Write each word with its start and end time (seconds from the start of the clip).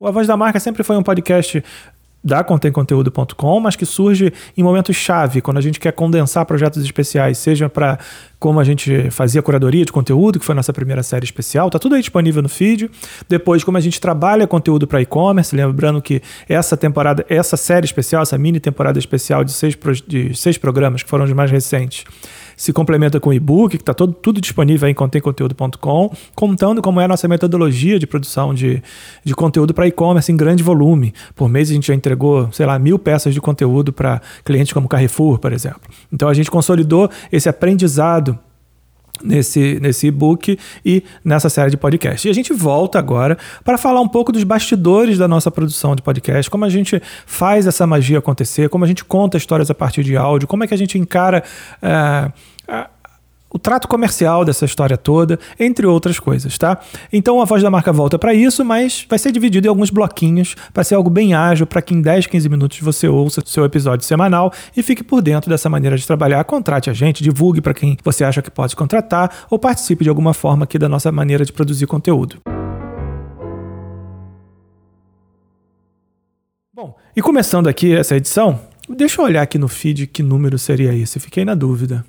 O 0.00 0.06
A 0.06 0.12
Voz 0.12 0.28
da 0.28 0.36
Marca 0.36 0.60
sempre 0.60 0.84
foi 0.84 0.96
um 0.96 1.02
podcast 1.02 1.60
da 2.22 2.44
contemconteúdo.com, 2.44 3.58
mas 3.58 3.74
que 3.74 3.84
surge 3.84 4.32
em 4.56 4.62
momentos 4.62 4.94
chave, 4.94 5.40
quando 5.40 5.58
a 5.58 5.60
gente 5.60 5.80
quer 5.80 5.90
condensar 5.90 6.46
projetos 6.46 6.84
especiais, 6.84 7.36
seja 7.38 7.68
para 7.68 7.98
como 8.38 8.60
a 8.60 8.64
gente 8.64 9.10
fazia 9.10 9.42
curadoria 9.42 9.84
de 9.84 9.90
conteúdo, 9.90 10.38
que 10.38 10.44
foi 10.44 10.52
a 10.52 10.56
nossa 10.56 10.72
primeira 10.72 11.02
série 11.02 11.24
especial, 11.24 11.68
tá 11.68 11.80
tudo 11.80 11.96
aí 11.96 12.00
disponível 12.00 12.40
no 12.40 12.48
feed. 12.48 12.88
Depois, 13.28 13.64
como 13.64 13.76
a 13.76 13.80
gente 13.80 14.00
trabalha 14.00 14.46
conteúdo 14.46 14.86
para 14.86 15.02
e-commerce, 15.02 15.56
lembrando 15.56 16.00
que 16.00 16.22
essa 16.48 16.76
temporada, 16.76 17.26
essa 17.28 17.56
série 17.56 17.84
especial, 17.84 18.22
essa 18.22 18.38
mini 18.38 18.60
temporada 18.60 19.00
especial 19.00 19.42
de 19.42 19.50
seis, 19.50 19.76
de 20.06 20.32
seis 20.36 20.56
programas, 20.56 21.02
que 21.02 21.10
foram 21.10 21.24
os 21.24 21.32
mais 21.32 21.50
recentes, 21.50 22.04
se 22.58 22.72
complementa 22.72 23.20
com 23.20 23.30
o 23.30 23.32
e-book, 23.32 23.78
que 23.78 23.82
está 23.82 23.94
tudo 23.94 24.40
disponível 24.40 24.88
em 24.88 24.94
contemconteúdo.com, 24.94 26.10
contando 26.34 26.82
como 26.82 27.00
é 27.00 27.04
a 27.04 27.08
nossa 27.08 27.28
metodologia 27.28 28.00
de 28.00 28.06
produção 28.06 28.52
de, 28.52 28.82
de 29.24 29.34
conteúdo 29.34 29.72
para 29.72 29.86
e-commerce 29.86 30.30
em 30.32 30.36
grande 30.36 30.62
volume. 30.62 31.14
Por 31.36 31.48
mês 31.48 31.70
a 31.70 31.74
gente 31.74 31.86
já 31.86 31.94
entregou, 31.94 32.50
sei 32.52 32.66
lá, 32.66 32.76
mil 32.76 32.98
peças 32.98 33.32
de 33.32 33.40
conteúdo 33.40 33.92
para 33.92 34.20
clientes 34.44 34.72
como 34.72 34.88
Carrefour, 34.88 35.38
por 35.38 35.52
exemplo. 35.52 35.80
Então 36.12 36.28
a 36.28 36.34
gente 36.34 36.50
consolidou 36.50 37.08
esse 37.30 37.48
aprendizado 37.48 38.36
nesse, 39.22 39.78
nesse 39.80 40.06
e-book 40.06 40.58
e 40.84 41.02
nessa 41.24 41.48
série 41.48 41.70
de 41.70 41.76
podcast. 41.76 42.26
E 42.26 42.30
a 42.30 42.34
gente 42.34 42.52
volta 42.52 42.98
agora 42.98 43.38
para 43.64 43.78
falar 43.78 44.00
um 44.00 44.08
pouco 44.08 44.32
dos 44.32 44.44
bastidores 44.44 45.18
da 45.18 45.28
nossa 45.28 45.50
produção 45.50 45.94
de 45.94 46.02
podcast, 46.02 46.50
como 46.50 46.64
a 46.64 46.68
gente 46.68 47.00
faz 47.26 47.66
essa 47.66 47.86
magia 47.86 48.18
acontecer, 48.18 48.68
como 48.68 48.84
a 48.84 48.88
gente 48.88 49.04
conta 49.04 49.36
histórias 49.36 49.70
a 49.70 49.74
partir 49.74 50.02
de 50.04 50.16
áudio, 50.16 50.48
como 50.48 50.64
é 50.64 50.66
que 50.66 50.74
a 50.74 50.78
gente 50.78 50.98
encara. 50.98 51.42
Uh, 51.82 52.32
o 53.50 53.58
trato 53.58 53.88
comercial 53.88 54.44
dessa 54.44 54.64
história 54.64 54.96
toda, 54.96 55.38
entre 55.58 55.86
outras 55.86 56.20
coisas, 56.20 56.58
tá? 56.58 56.78
Então 57.12 57.40
a 57.40 57.44
voz 57.44 57.62
da 57.62 57.70
marca 57.70 57.92
volta 57.92 58.18
para 58.18 58.34
isso, 58.34 58.64
mas 58.64 59.06
vai 59.08 59.18
ser 59.18 59.32
dividido 59.32 59.66
em 59.66 59.70
alguns 59.70 59.90
bloquinhos 59.90 60.54
para 60.72 60.84
ser 60.84 60.94
algo 60.94 61.08
bem 61.08 61.34
ágil, 61.34 61.66
para 61.66 61.80
que 61.80 61.94
em 61.94 62.02
10, 62.02 62.26
15 62.26 62.48
minutos 62.48 62.80
você 62.80 63.08
ouça 63.08 63.40
o 63.40 63.48
seu 63.48 63.64
episódio 63.64 64.06
semanal 64.06 64.52
e 64.76 64.82
fique 64.82 65.02
por 65.02 65.22
dentro 65.22 65.48
dessa 65.50 65.68
maneira 65.68 65.96
de 65.96 66.06
trabalhar. 66.06 66.42
Contrate 66.44 66.90
a 66.90 66.92
gente, 66.92 67.22
divulgue 67.22 67.60
para 67.60 67.74
quem 67.74 67.96
você 68.04 68.24
acha 68.24 68.42
que 68.42 68.50
pode 68.50 68.76
contratar 68.76 69.46
ou 69.50 69.58
participe 69.58 70.04
de 70.04 70.10
alguma 70.10 70.34
forma 70.34 70.64
aqui 70.64 70.78
da 70.78 70.88
nossa 70.88 71.10
maneira 71.10 71.44
de 71.44 71.52
produzir 71.52 71.86
conteúdo. 71.86 72.38
Bom, 76.74 76.96
e 77.16 77.20
começando 77.20 77.66
aqui 77.66 77.92
essa 77.96 78.14
edição, 78.14 78.60
deixa 78.88 79.20
eu 79.20 79.24
olhar 79.24 79.42
aqui 79.42 79.58
no 79.58 79.66
feed 79.66 80.06
que 80.06 80.22
número 80.22 80.56
seria 80.58 80.94
esse, 80.94 81.18
fiquei 81.18 81.44
na 81.44 81.54
dúvida. 81.54 82.04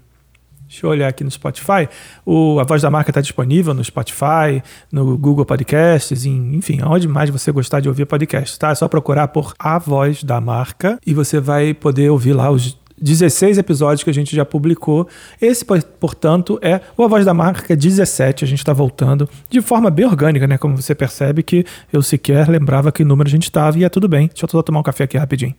Deixa 0.70 0.86
eu 0.86 0.92
olhar 0.92 1.08
aqui 1.08 1.24
no 1.24 1.32
Spotify. 1.32 1.90
O, 2.24 2.60
a 2.60 2.64
voz 2.64 2.84
da 2.84 2.92
marca 2.92 3.10
está 3.10 3.22
disponível 3.22 3.74
no 3.74 3.84
Spotify, 3.84 4.62
no 4.92 5.18
Google 5.18 5.44
Podcasts, 5.44 6.28
em, 6.28 6.56
enfim, 6.56 6.80
onde 6.84 7.08
mais 7.08 7.32
você 7.32 7.52
gostar 7.52 7.80
de 7.80 7.90
ouvir 7.90 8.06
podcast, 8.06 8.58
tá? 8.60 8.70
É 8.70 8.76
só 8.76 8.88
procurar 8.88 9.30
por 9.30 9.56
A 9.58 9.80
Voz 9.80 10.24
da 10.24 10.40
Marca 10.40 11.00
e 11.06 11.12
você 11.12 11.40
vai 11.40 11.74
poder 11.74 12.12
ouvir 12.12 12.34
lá 12.34 12.52
os 12.52 12.78
16 13.02 13.58
episódios 13.58 14.04
que 14.04 14.12
a 14.12 14.14
gente 14.14 14.36
já 14.36 14.46
publicou. 14.46 15.08
Esse, 15.42 15.66
portanto, 16.00 16.60
é 16.62 16.80
o 16.96 17.04
A 17.04 17.08
Voz 17.08 17.26
da 17.26 17.34
Marca 17.34 17.76
17. 17.76 18.44
A 18.44 18.48
gente 18.48 18.60
está 18.60 18.72
voltando 18.72 19.28
de 19.50 19.62
forma 19.62 19.90
bem 19.90 20.06
orgânica, 20.06 20.46
né? 20.46 20.60
Como 20.60 20.78
você 20.78 20.94
percebe 20.94 21.42
que 21.42 21.66
eu 21.92 22.04
sequer 22.04 22.48
lembrava 22.48 22.92
que 22.92 23.04
número 23.04 23.28
a 23.28 23.32
gente 23.32 23.46
estava 23.46 23.80
e 23.80 23.84
é 23.84 23.90
tudo 23.90 24.08
bem. 24.08 24.28
Deixa 24.28 24.46
eu 24.46 24.50
só 24.50 24.62
tomar 24.62 24.82
um 24.82 24.84
café 24.84 25.06
aqui 25.06 25.18
rapidinho. 25.18 25.56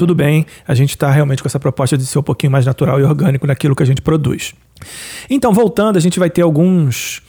Tudo 0.00 0.14
bem, 0.14 0.46
a 0.66 0.72
gente 0.72 0.88
está 0.88 1.10
realmente 1.10 1.42
com 1.42 1.46
essa 1.46 1.60
proposta 1.60 1.94
de 1.94 2.06
ser 2.06 2.18
um 2.18 2.22
pouquinho 2.22 2.50
mais 2.50 2.64
natural 2.64 2.98
e 2.98 3.02
orgânico 3.02 3.46
naquilo 3.46 3.76
que 3.76 3.82
a 3.82 3.86
gente 3.86 4.00
produz. 4.00 4.54
Então, 5.28 5.52
voltando, 5.52 5.98
a 5.98 6.00
gente 6.00 6.18
vai 6.18 6.30
ter 6.30 6.40
alguns 6.40 7.20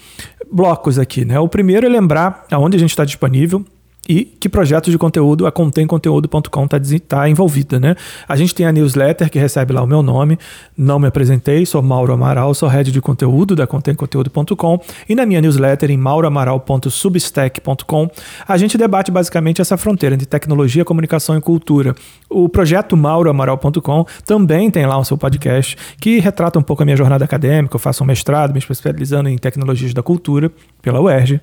blocos 0.49 0.97
aqui. 0.97 1.25
Né? 1.25 1.37
O 1.37 1.49
primeiro 1.49 1.85
é 1.85 1.89
lembrar 1.89 2.45
aonde 2.49 2.77
a 2.77 2.79
gente 2.79 2.91
está 2.91 3.03
disponível 3.03 3.65
e 4.09 4.25
que 4.25 4.49
projetos 4.49 4.91
de 4.91 4.97
conteúdo 4.97 5.45
a 5.45 5.51
contemconteúdo.com 5.51 6.65
está 6.65 6.79
tá 7.07 7.29
envolvida, 7.29 7.79
né? 7.79 7.95
A 8.27 8.35
gente 8.35 8.55
tem 8.55 8.65
a 8.65 8.71
newsletter 8.71 9.29
que 9.29 9.37
recebe 9.37 9.73
lá 9.73 9.83
o 9.83 9.87
meu 9.87 10.01
nome, 10.01 10.39
não 10.75 10.97
me 10.99 11.07
apresentei, 11.07 11.65
sou 11.65 11.81
Mauro 11.81 12.13
Amaral, 12.13 12.53
sou 12.53 12.67
head 12.67 12.91
de 12.91 12.99
conteúdo 12.99 13.55
da 13.55 13.65
contemconteúdo.com 13.67 14.81
e 15.07 15.15
na 15.15 15.25
minha 15.25 15.39
newsletter 15.39 15.91
em 15.91 15.97
mauroamaral.substack.com 15.97 18.09
a 18.47 18.57
gente 18.57 18.77
debate 18.77 19.11
basicamente 19.11 19.61
essa 19.61 19.77
fronteira 19.77 20.15
entre 20.15 20.25
tecnologia, 20.25 20.83
comunicação 20.83 21.37
e 21.37 21.41
cultura. 21.41 21.95
O 22.29 22.49
projeto 22.49 22.97
mauroamaral.com 22.97 24.05
também 24.25 24.71
tem 24.71 24.85
lá 24.85 24.97
o 24.97 25.05
seu 25.05 25.17
podcast 25.17 25.77
que 25.99 26.19
retrata 26.19 26.57
um 26.57 26.63
pouco 26.63 26.81
a 26.81 26.85
minha 26.85 26.97
jornada 26.97 27.23
acadêmica, 27.23 27.75
eu 27.75 27.79
faço 27.79 28.03
um 28.03 28.07
mestrado 28.07 28.51
me 28.51 28.59
especializando 28.59 29.29
em 29.29 29.37
tecnologias 29.37 29.93
da 29.93 30.01
cultura 30.01 30.51
pela 30.81 30.99
UERJ. 30.99 31.39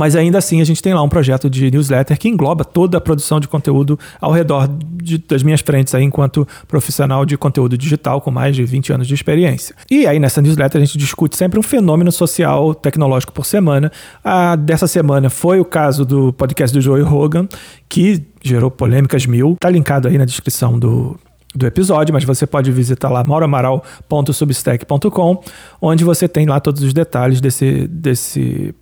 Mas 0.00 0.16
ainda 0.16 0.38
assim 0.38 0.62
a 0.62 0.64
gente 0.64 0.82
tem 0.82 0.94
lá 0.94 1.02
um 1.02 1.10
projeto 1.10 1.50
de 1.50 1.70
newsletter 1.70 2.18
que 2.18 2.26
engloba 2.26 2.64
toda 2.64 2.96
a 2.96 3.00
produção 3.02 3.38
de 3.38 3.46
conteúdo 3.46 3.98
ao 4.18 4.32
redor 4.32 4.66
de, 4.66 5.18
das 5.18 5.42
minhas 5.42 5.60
frentes 5.60 5.94
aí, 5.94 6.02
enquanto 6.02 6.48
profissional 6.66 7.26
de 7.26 7.36
conteúdo 7.36 7.76
digital 7.76 8.18
com 8.18 8.30
mais 8.30 8.56
de 8.56 8.64
20 8.64 8.94
anos 8.94 9.06
de 9.06 9.12
experiência. 9.12 9.76
E 9.90 10.06
aí 10.06 10.18
nessa 10.18 10.40
newsletter 10.40 10.80
a 10.80 10.84
gente 10.86 10.96
discute 10.96 11.36
sempre 11.36 11.60
um 11.60 11.62
fenômeno 11.62 12.10
social 12.10 12.74
tecnológico 12.74 13.30
por 13.30 13.44
semana. 13.44 13.92
A 14.24 14.56
dessa 14.56 14.86
semana 14.86 15.28
foi 15.28 15.60
o 15.60 15.66
caso 15.66 16.06
do 16.06 16.32
podcast 16.32 16.74
do 16.74 16.80
Joey 16.80 17.02
Rogan, 17.02 17.46
que 17.86 18.24
gerou 18.42 18.70
polêmicas 18.70 19.26
mil. 19.26 19.58
Tá 19.60 19.68
linkado 19.68 20.08
aí 20.08 20.16
na 20.16 20.24
descrição 20.24 20.78
do, 20.78 21.20
do 21.54 21.66
episódio, 21.66 22.14
mas 22.14 22.24
você 22.24 22.46
pode 22.46 22.72
visitar 22.72 23.10
lá 23.10 23.22
mauramaral.substack.com, 23.26 25.42
onde 25.78 26.04
você 26.04 26.26
tem 26.26 26.46
lá 26.46 26.58
todos 26.58 26.82
os 26.82 26.94
detalhes 26.94 27.38
desse, 27.38 27.86
desse 27.86 28.74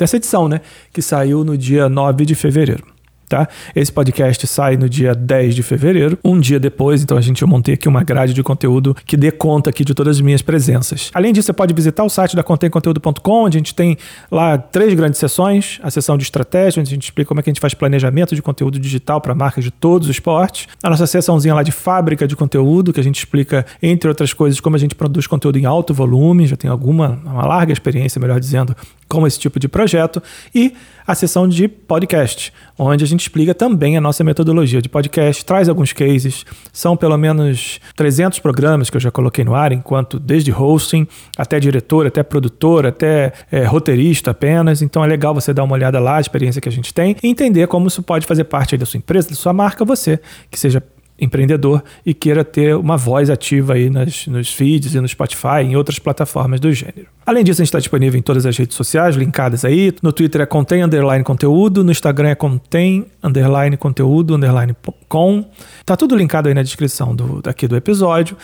dessa 0.00 0.16
edição, 0.16 0.48
né? 0.48 0.60
Que 0.92 1.00
saiu 1.00 1.44
no 1.44 1.56
dia 1.56 1.88
9 1.88 2.24
de 2.24 2.34
fevereiro. 2.34 2.84
Tá? 3.30 3.46
Esse 3.76 3.92
podcast 3.92 4.44
sai 4.48 4.76
no 4.76 4.88
dia 4.88 5.14
10 5.14 5.54
de 5.54 5.62
fevereiro, 5.62 6.18
um 6.24 6.40
dia 6.40 6.58
depois, 6.58 7.00
então 7.00 7.16
a 7.16 7.20
gente 7.20 7.42
eu 7.42 7.46
montei 7.46 7.74
aqui 7.74 7.86
uma 7.86 8.02
grade 8.02 8.34
de 8.34 8.42
conteúdo 8.42 8.92
que 9.06 9.16
dê 9.16 9.30
conta 9.30 9.70
aqui 9.70 9.84
de 9.84 9.94
todas 9.94 10.16
as 10.16 10.20
minhas 10.20 10.42
presenças. 10.42 11.12
Além 11.14 11.32
disso, 11.32 11.46
você 11.46 11.52
pode 11.52 11.72
visitar 11.72 12.02
o 12.02 12.08
site 12.08 12.34
da 12.34 12.42
contemconteúdo.com, 12.42 13.44
onde 13.44 13.56
a 13.56 13.60
gente 13.60 13.72
tem 13.72 13.96
lá 14.32 14.58
três 14.58 14.92
grandes 14.94 15.20
sessões, 15.20 15.78
a 15.80 15.92
sessão 15.92 16.18
de 16.18 16.24
estratégia, 16.24 16.80
onde 16.80 16.90
a 16.90 16.94
gente 16.94 17.04
explica 17.04 17.28
como 17.28 17.38
é 17.38 17.42
que 17.44 17.48
a 17.48 17.52
gente 17.52 17.60
faz 17.60 17.72
planejamento 17.72 18.34
de 18.34 18.42
conteúdo 18.42 18.80
digital 18.80 19.20
para 19.20 19.32
marcas 19.32 19.62
de 19.62 19.70
todos 19.70 20.08
os 20.08 20.16
esportes, 20.16 20.66
a 20.82 20.90
nossa 20.90 21.06
sessãozinha 21.06 21.54
lá 21.54 21.62
de 21.62 21.70
fábrica 21.70 22.26
de 22.26 22.34
conteúdo, 22.34 22.92
que 22.92 22.98
a 22.98 23.04
gente 23.04 23.18
explica, 23.18 23.64
entre 23.80 24.08
outras 24.08 24.32
coisas, 24.32 24.58
como 24.58 24.74
a 24.74 24.78
gente 24.80 24.96
produz 24.96 25.28
conteúdo 25.28 25.56
em 25.56 25.66
alto 25.66 25.94
volume, 25.94 26.48
já 26.48 26.56
tem 26.56 26.68
alguma, 26.68 27.20
uma 27.24 27.46
larga 27.46 27.72
experiência, 27.72 28.20
melhor 28.20 28.40
dizendo, 28.40 28.74
com 29.08 29.24
esse 29.24 29.38
tipo 29.38 29.60
de 29.60 29.68
projeto, 29.68 30.20
e 30.52 30.74
a 31.10 31.14
sessão 31.14 31.48
de 31.48 31.66
podcast, 31.66 32.52
onde 32.78 33.02
a 33.02 33.06
gente 33.06 33.22
explica 33.22 33.52
também 33.52 33.96
a 33.96 34.00
nossa 34.00 34.22
metodologia 34.22 34.80
de 34.80 34.88
podcast, 34.88 35.44
traz 35.44 35.68
alguns 35.68 35.92
cases, 35.92 36.44
são 36.72 36.96
pelo 36.96 37.16
menos 37.16 37.80
300 37.96 38.38
programas 38.38 38.88
que 38.88 38.96
eu 38.96 39.00
já 39.00 39.10
coloquei 39.10 39.44
no 39.44 39.52
ar, 39.52 39.72
enquanto 39.72 40.20
desde 40.20 40.52
hosting, 40.52 41.08
até 41.36 41.58
diretor, 41.58 42.06
até 42.06 42.22
produtor, 42.22 42.86
até 42.86 43.32
é, 43.50 43.64
roteirista 43.64 44.30
apenas, 44.30 44.82
então 44.82 45.04
é 45.04 45.08
legal 45.08 45.34
você 45.34 45.52
dar 45.52 45.64
uma 45.64 45.74
olhada 45.74 45.98
lá, 45.98 46.18
a 46.18 46.20
experiência 46.20 46.60
que 46.60 46.68
a 46.68 46.72
gente 46.72 46.94
tem, 46.94 47.16
e 47.20 47.28
entender 47.28 47.66
como 47.66 47.88
isso 47.88 48.04
pode 48.04 48.24
fazer 48.24 48.44
parte 48.44 48.76
da 48.76 48.86
sua 48.86 48.98
empresa, 48.98 49.30
da 49.30 49.34
sua 49.34 49.52
marca, 49.52 49.84
você, 49.84 50.20
que 50.48 50.60
seja 50.60 50.80
empreendedor 51.20 51.82
e 52.04 52.14
queira 52.14 52.44
ter 52.44 52.74
uma 52.74 52.96
voz 52.96 53.28
ativa 53.28 53.74
aí 53.74 53.90
nas, 53.90 54.26
nos 54.26 54.52
feeds 54.52 54.94
e 54.94 55.00
no 55.00 55.06
Spotify 55.06 55.62
e 55.62 55.66
em 55.66 55.76
outras 55.76 55.98
plataformas 55.98 56.60
do 56.60 56.72
gênero. 56.72 57.06
Além 57.24 57.44
disso, 57.44 57.60
a 57.60 57.62
gente 57.62 57.68
está 57.68 57.78
disponível 57.78 58.18
em 58.18 58.22
todas 58.22 58.46
as 58.46 58.56
redes 58.56 58.76
sociais, 58.76 59.14
linkadas 59.14 59.64
aí. 59.64 59.92
No 60.02 60.12
Twitter 60.12 60.40
é 60.40 60.46
contém 60.46 60.82
underline 60.82 61.22
conteúdo, 61.22 61.84
no 61.84 61.92
Instagram 61.92 62.30
é 62.30 62.34
contém 62.34 63.06
underline 63.22 63.76
conteúdo 63.76 64.34
underline 64.34 64.74
com. 65.08 65.44
Tá 65.84 65.96
tudo 65.96 66.16
linkado 66.16 66.48
aí 66.48 66.54
na 66.54 66.62
descrição 66.62 67.14
do, 67.14 67.42
daqui 67.42 67.68
do 67.68 67.76
episódio. 67.76 68.36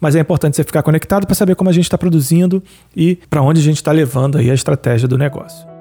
Mas 0.00 0.16
é 0.16 0.20
importante 0.20 0.56
você 0.56 0.64
ficar 0.64 0.82
conectado 0.82 1.26
para 1.26 1.34
saber 1.34 1.54
como 1.54 1.70
a 1.70 1.72
gente 1.72 1.84
está 1.84 1.96
produzindo 1.96 2.60
e 2.96 3.16
para 3.30 3.40
onde 3.42 3.60
a 3.60 3.62
gente 3.62 3.76
está 3.76 3.92
levando 3.92 4.38
aí 4.38 4.50
a 4.50 4.54
estratégia 4.54 5.06
do 5.06 5.16
negócio. 5.16 5.71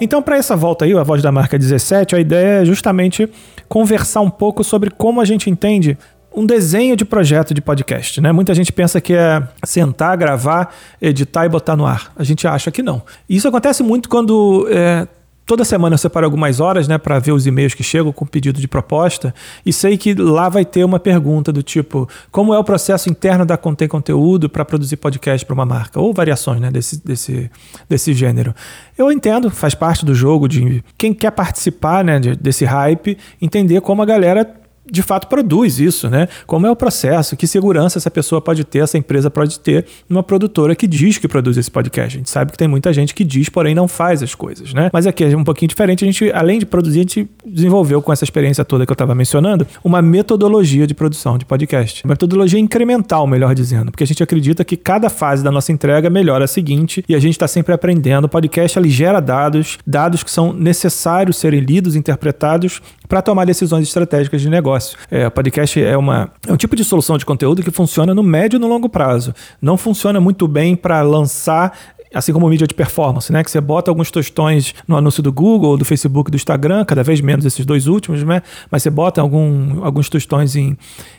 Então, 0.00 0.22
para 0.22 0.36
essa 0.36 0.54
volta 0.54 0.84
aí, 0.84 0.92
a 0.92 1.02
voz 1.02 1.22
da 1.22 1.32
marca 1.32 1.58
17, 1.58 2.14
a 2.14 2.20
ideia 2.20 2.62
é 2.62 2.64
justamente 2.64 3.28
conversar 3.68 4.20
um 4.20 4.30
pouco 4.30 4.62
sobre 4.62 4.90
como 4.90 5.20
a 5.20 5.24
gente 5.24 5.48
entende 5.48 5.96
um 6.34 6.44
desenho 6.44 6.94
de 6.96 7.04
projeto 7.04 7.54
de 7.54 7.62
podcast, 7.62 8.20
né? 8.20 8.30
Muita 8.30 8.54
gente 8.54 8.70
pensa 8.70 9.00
que 9.00 9.14
é 9.14 9.42
sentar, 9.64 10.14
gravar, 10.18 10.74
editar 11.00 11.46
e 11.46 11.48
botar 11.48 11.76
no 11.76 11.86
ar. 11.86 12.12
A 12.14 12.22
gente 12.22 12.46
acha 12.46 12.70
que 12.70 12.82
não. 12.82 13.02
Isso 13.26 13.48
acontece 13.48 13.82
muito 13.82 14.06
quando 14.06 14.68
é, 14.70 15.08
toda 15.46 15.64
semana 15.64 15.94
eu 15.94 15.98
separo 15.98 16.26
algumas 16.26 16.58
horas, 16.58 16.88
né, 16.88 16.98
para 16.98 17.18
ver 17.20 17.32
os 17.32 17.46
e-mails 17.46 17.72
que 17.72 17.84
chegam 17.84 18.12
com 18.12 18.26
pedido 18.26 18.60
de 18.60 18.66
proposta 18.66 19.32
e 19.64 19.72
sei 19.72 19.96
que 19.96 20.12
lá 20.12 20.48
vai 20.48 20.64
ter 20.64 20.84
uma 20.84 20.98
pergunta 20.98 21.52
do 21.52 21.62
tipo: 21.62 22.08
como 22.30 22.52
é 22.52 22.58
o 22.58 22.64
processo 22.64 23.08
interno 23.08 23.46
da 23.46 23.56
Contém 23.56 23.86
Conteúdo 23.86 24.50
para 24.50 24.64
produzir 24.64 24.96
podcast 24.96 25.46
para 25.46 25.54
uma 25.54 25.64
marca? 25.64 26.00
Ou 26.00 26.12
variações, 26.12 26.60
né, 26.60 26.70
desse, 26.70 27.02
desse, 27.02 27.50
desse 27.88 28.12
gênero. 28.12 28.52
Eu 28.98 29.12
entendo, 29.12 29.50
faz 29.50 29.74
parte 29.74 30.04
do 30.04 30.14
jogo 30.14 30.48
de 30.48 30.82
quem 30.98 31.14
quer 31.14 31.30
participar, 31.30 32.04
né, 32.04 32.18
desse 32.18 32.64
hype, 32.64 33.16
entender 33.40 33.80
como 33.80 34.02
a 34.02 34.06
galera 34.06 34.65
de 34.90 35.02
fato 35.02 35.28
produz 35.28 35.78
isso, 35.78 36.08
né? 36.08 36.28
Como 36.46 36.66
é 36.66 36.70
o 36.70 36.76
processo, 36.76 37.36
que 37.36 37.46
segurança 37.46 37.98
essa 37.98 38.10
pessoa 38.10 38.40
pode 38.40 38.64
ter, 38.64 38.80
essa 38.80 38.98
empresa 38.98 39.30
pode 39.30 39.58
ter 39.60 39.86
numa 40.08 40.22
produtora 40.22 40.74
que 40.74 40.86
diz 40.86 41.18
que 41.18 41.28
produz 41.28 41.56
esse 41.56 41.70
podcast. 41.70 42.16
A 42.16 42.18
gente 42.18 42.30
sabe 42.30 42.52
que 42.52 42.58
tem 42.58 42.68
muita 42.68 42.92
gente 42.92 43.14
que 43.14 43.24
diz, 43.24 43.48
porém 43.48 43.74
não 43.74 43.88
faz 43.88 44.22
as 44.22 44.34
coisas, 44.34 44.72
né? 44.72 44.90
Mas 44.92 45.06
aqui 45.06 45.24
é 45.24 45.36
um 45.36 45.44
pouquinho 45.44 45.68
diferente. 45.68 46.04
A 46.04 46.06
gente, 46.06 46.30
além 46.32 46.58
de 46.58 46.66
produzir, 46.66 46.98
a 46.98 47.02
gente 47.02 47.28
desenvolveu 47.44 48.00
com 48.00 48.12
essa 48.12 48.24
experiência 48.24 48.64
toda 48.64 48.86
que 48.86 48.92
eu 48.92 48.94
estava 48.94 49.14
mencionando, 49.14 49.66
uma 49.82 50.00
metodologia 50.00 50.86
de 50.86 50.94
produção 50.94 51.38
de 51.38 51.44
podcast. 51.44 52.04
Uma 52.04 52.12
metodologia 52.12 52.60
incremental, 52.60 53.26
melhor 53.26 53.54
dizendo, 53.54 53.90
porque 53.90 54.04
a 54.04 54.06
gente 54.06 54.22
acredita 54.22 54.64
que 54.64 54.76
cada 54.76 55.08
fase 55.08 55.42
da 55.42 55.50
nossa 55.50 55.72
entrega 55.72 56.08
melhora 56.10 56.44
a 56.44 56.48
seguinte 56.48 57.04
e 57.08 57.14
a 57.14 57.18
gente 57.18 57.32
está 57.32 57.48
sempre 57.48 57.72
aprendendo. 57.72 58.24
O 58.24 58.28
podcast 58.28 58.78
ele 58.78 58.88
gera 58.88 59.20
dados, 59.20 59.78
dados 59.86 60.22
que 60.22 60.30
são 60.30 60.52
necessários 60.52 61.36
serem 61.36 61.60
lidos, 61.60 61.96
interpretados 61.96 62.80
para 63.08 63.22
tomar 63.22 63.44
decisões 63.44 63.86
estratégicas 63.86 64.40
de 64.40 64.48
negócio. 64.48 64.98
É, 65.10 65.26
o 65.26 65.30
podcast 65.30 65.82
é, 65.82 65.96
uma, 65.96 66.30
é 66.46 66.52
um 66.52 66.56
tipo 66.56 66.76
de 66.76 66.84
solução 66.84 67.18
de 67.18 67.24
conteúdo 67.24 67.62
que 67.62 67.70
funciona 67.70 68.14
no 68.14 68.22
médio 68.22 68.56
e 68.56 68.60
no 68.60 68.66
longo 68.66 68.88
prazo. 68.88 69.34
Não 69.60 69.76
funciona 69.76 70.20
muito 70.20 70.46
bem 70.46 70.76
para 70.76 71.02
lançar 71.02 71.76
assim 72.16 72.32
como 72.32 72.48
mídia 72.48 72.66
de 72.66 72.74
performance, 72.74 73.30
né? 73.30 73.44
Que 73.44 73.50
você 73.50 73.60
bota 73.60 73.90
alguns 73.90 74.10
tostões 74.10 74.74
no 74.88 74.96
anúncio 74.96 75.22
do 75.22 75.32
Google, 75.32 75.76
do 75.76 75.84
Facebook, 75.84 76.30
do 76.30 76.36
Instagram, 76.36 76.84
cada 76.84 77.02
vez 77.02 77.20
menos 77.20 77.44
esses 77.44 77.64
dois 77.66 77.86
últimos, 77.86 78.22
né? 78.22 78.42
Mas 78.70 78.82
você 78.82 78.90
bota 78.90 79.20
algum, 79.20 79.84
alguns 79.84 80.08
tostões 80.08 80.56
em, 80.56 80.76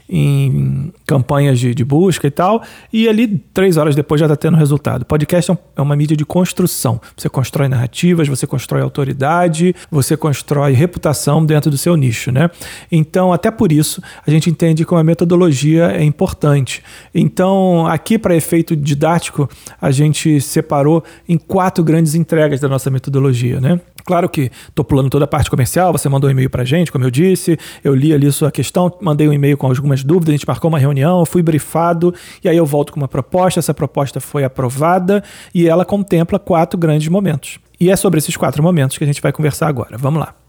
em 0.09 0.91
campanhas 1.05 1.59
de, 1.59 1.75
de, 1.75 1.85
busca 1.85 2.27
e 2.27 2.31
tal, 2.31 2.63
e 2.91 3.07
ali 3.07 3.27
três 3.53 3.77
horas 3.77 3.95
depois 3.95 4.19
já 4.19 4.25
está 4.25 4.35
tendo 4.35 4.57
resultado. 4.57 5.05
Podcast 5.05 5.51
é, 5.51 5.57
é 5.75 5.81
uma 5.81 5.95
mídia 5.95 6.17
de 6.17 6.25
construção. 6.25 6.99
Você 7.15 7.29
constrói 7.29 7.67
narrativas, 7.67 8.27
você 8.27 8.47
constrói 8.47 8.81
autoridade, 8.81 9.75
você 9.91 10.17
constrói 10.17 10.73
reputação 10.73 11.45
dentro 11.45 11.69
do 11.69 11.77
seu 11.77 11.95
nicho, 11.95 12.31
né? 12.31 12.49
Então, 12.91 13.31
até 13.31 13.51
por 13.51 13.71
isso, 13.71 14.01
a 14.25 14.31
gente 14.31 14.49
entende 14.49 14.83
que 14.85 14.91
uma 14.91 15.03
metodologia 15.03 15.91
é 15.91 16.03
importante. 16.03 16.81
Então, 17.13 17.85
aqui 17.85 18.17
para 18.17 18.35
efeito 18.35 18.75
didático, 18.75 19.49
a 19.79 19.91
gente 19.91 20.41
separou 20.41 20.86
em 21.27 21.37
quatro 21.37 21.83
grandes 21.83 22.15
entregas 22.15 22.59
da 22.59 22.67
nossa 22.67 22.89
metodologia, 22.89 23.59
né? 23.59 23.79
Claro 24.05 24.29
que 24.29 24.49
estou 24.69 24.85
pulando 24.85 25.09
toda 25.09 25.25
a 25.25 25.27
parte 25.27 25.49
comercial, 25.49 25.91
você 25.91 26.07
mandou 26.07 26.29
um 26.29 26.31
e-mail 26.31 26.49
para 26.49 26.61
a 26.61 26.65
gente, 26.65 26.91
como 26.91 27.03
eu 27.03 27.11
disse, 27.11 27.57
eu 27.83 27.93
li 27.93 28.13
ali 28.13 28.31
sua 28.31 28.49
questão, 28.49 28.89
mandei 29.01 29.27
um 29.27 29.33
e-mail 29.33 29.57
com 29.57 29.67
algumas 29.67 30.03
dúvidas, 30.03 30.29
a 30.29 30.37
gente 30.37 30.47
marcou 30.47 30.69
uma 30.69 30.79
reunião, 30.79 31.19
eu 31.19 31.25
fui 31.25 31.43
brifado, 31.43 32.13
e 32.41 32.47
aí 32.47 32.55
eu 32.55 32.65
volto 32.65 32.93
com 32.93 32.99
uma 33.01 33.07
proposta, 33.07 33.59
essa 33.59 33.73
proposta 33.73 34.21
foi 34.21 34.45
aprovada 34.45 35.21
e 35.53 35.67
ela 35.67 35.83
contempla 35.83 36.39
quatro 36.39 36.79
grandes 36.79 37.09
momentos. 37.09 37.59
E 37.79 37.89
é 37.89 37.95
sobre 37.95 38.17
esses 38.19 38.37
quatro 38.37 38.63
momentos 38.63 38.97
que 38.97 39.03
a 39.03 39.07
gente 39.07 39.21
vai 39.21 39.31
conversar 39.31 39.67
agora. 39.67 39.97
Vamos 39.97 40.21
lá. 40.21 40.46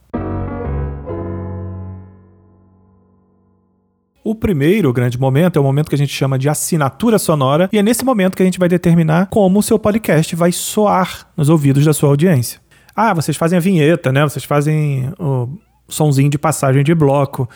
O 4.28 4.34
primeiro 4.34 4.92
grande 4.92 5.19
momento 5.19 5.56
é 5.56 5.60
o 5.60 5.64
momento 5.64 5.88
que 5.88 5.94
a 5.94 5.98
gente 5.98 6.12
chama 6.12 6.38
de 6.38 6.50
assinatura 6.50 7.19
sonora, 7.19 7.66
e 7.72 7.78
é 7.78 7.82
nesse 7.82 8.04
momento 8.04 8.36
que 8.36 8.42
a 8.42 8.44
gente 8.44 8.58
vai 8.58 8.69
determinar 8.69 9.28
como 9.28 9.58
o 9.58 9.62
seu 9.62 9.78
podcast 9.78 10.36
vai 10.36 10.52
soar 10.52 11.26
nos 11.34 11.48
ouvidos 11.48 11.82
da 11.82 11.94
sua 11.94 12.10
audiência. 12.10 12.60
Ah, 12.94 13.14
vocês 13.14 13.38
fazem 13.38 13.56
a 13.56 13.60
vinheta, 13.60 14.12
né? 14.12 14.22
Vocês 14.25 14.44
fazem 14.44 15.10
o 15.19 15.48
sonzinho 15.88 16.28
de 16.28 16.36
passagem 16.36 16.84
de 16.84 16.94
bloco. 16.94 17.48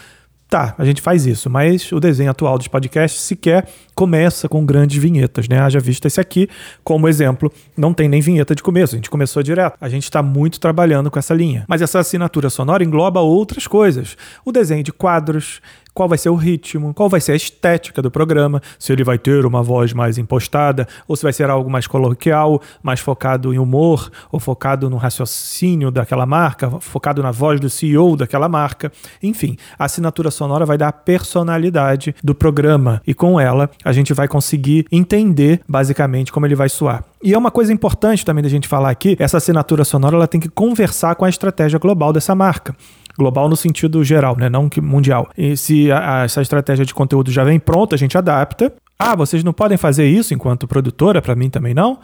Tá, 0.48 0.74
a 0.76 0.84
gente 0.84 1.00
faz 1.00 1.26
isso, 1.26 1.48
mas 1.48 1.90
o 1.92 2.00
desenho 2.00 2.30
atual 2.30 2.58
dos 2.58 2.68
podcasts 2.68 3.22
sequer 3.22 3.66
começa 3.94 4.50
com 4.50 4.66
grandes 4.66 4.96
vinhetas, 4.96 5.48
né? 5.48 5.58
Haja 5.58 5.80
visto 5.80 6.06
esse 6.06 6.20
aqui 6.20 6.46
como 6.84 7.08
exemplo, 7.08 7.50
não 7.74 7.94
tem 7.94 8.06
nem 8.06 8.20
vinheta 8.20 8.54
de 8.54 8.62
começo, 8.62 8.94
a 8.94 8.98
gente 8.98 9.08
começou 9.08 9.42
direto. 9.42 9.78
A 9.80 9.88
gente 9.88 10.04
está 10.04 10.22
muito 10.22 10.60
trabalhando 10.60 11.10
com 11.10 11.18
essa 11.18 11.32
linha. 11.32 11.64
Mas 11.66 11.80
essa 11.80 11.98
assinatura 12.00 12.50
sonora 12.50 12.84
engloba 12.84 13.20
outras 13.20 13.66
coisas. 13.66 14.14
O 14.44 14.52
desenho 14.52 14.82
de 14.82 14.92
quadros, 14.92 15.62
qual 15.94 16.08
vai 16.08 16.18
ser 16.18 16.30
o 16.30 16.34
ritmo, 16.34 16.94
qual 16.94 17.08
vai 17.08 17.20
ser 17.20 17.32
a 17.32 17.36
estética 17.36 18.00
do 18.00 18.10
programa, 18.10 18.60
se 18.78 18.92
ele 18.92 19.04
vai 19.04 19.18
ter 19.18 19.44
uma 19.44 19.62
voz 19.62 19.92
mais 19.92 20.18
impostada, 20.18 20.86
ou 21.06 21.16
se 21.16 21.22
vai 21.22 21.32
ser 21.32 21.50
algo 21.50 21.70
mais 21.70 21.86
coloquial, 21.86 22.60
mais 22.82 23.00
focado 23.00 23.52
em 23.52 23.58
humor, 23.58 24.10
ou 24.30 24.40
focado 24.40 24.88
no 24.88 24.96
raciocínio 24.96 25.90
daquela 25.90 26.26
marca, 26.26 26.70
focado 26.80 27.22
na 27.22 27.30
voz 27.30 27.60
do 27.60 27.68
CEO 27.68 28.16
daquela 28.16 28.48
marca. 28.48 28.90
Enfim, 29.22 29.56
a 29.78 29.84
assinatura 29.84 30.30
sonora 30.30 30.64
vai 30.64 30.78
dar 30.78 30.88
a 30.88 30.92
personalidade 30.92 32.14
do 32.22 32.34
programa 32.34 33.02
e 33.06 33.14
com 33.14 33.38
ela 33.38 33.70
a 33.84 33.92
gente 33.92 34.12
vai 34.14 34.28
conseguir 34.28 34.86
entender 34.90 35.60
basicamente 35.68 36.32
como 36.32 36.46
ele 36.46 36.54
vai 36.54 36.68
soar. 36.68 37.04
E 37.22 37.32
é 37.32 37.38
uma 37.38 37.52
coisa 37.52 37.72
importante 37.72 38.24
também 38.24 38.42
da 38.42 38.48
gente 38.48 38.66
falar 38.66 38.90
aqui, 38.90 39.16
essa 39.18 39.36
assinatura 39.36 39.84
sonora 39.84 40.16
ela 40.16 40.26
tem 40.26 40.40
que 40.40 40.48
conversar 40.48 41.14
com 41.14 41.24
a 41.24 41.28
estratégia 41.28 41.78
global 41.78 42.12
dessa 42.12 42.34
marca. 42.34 42.74
Global 43.18 43.48
no 43.48 43.56
sentido 43.56 44.02
geral, 44.02 44.36
né? 44.36 44.48
não 44.48 44.68
mundial. 44.80 45.30
E 45.36 45.56
se 45.56 45.90
a, 45.90 46.20
a, 46.20 46.24
essa 46.24 46.42
estratégia 46.42 46.84
de 46.84 46.94
conteúdo 46.94 47.30
já 47.30 47.44
vem 47.44 47.58
pronta, 47.58 47.94
a 47.94 47.98
gente 47.98 48.16
adapta. 48.16 48.72
Ah, 48.98 49.16
vocês 49.16 49.42
não 49.42 49.52
podem 49.52 49.76
fazer 49.76 50.06
isso 50.06 50.32
enquanto 50.32 50.66
produtora, 50.66 51.20
para 51.20 51.34
mim 51.34 51.50
também 51.50 51.74
não? 51.74 51.98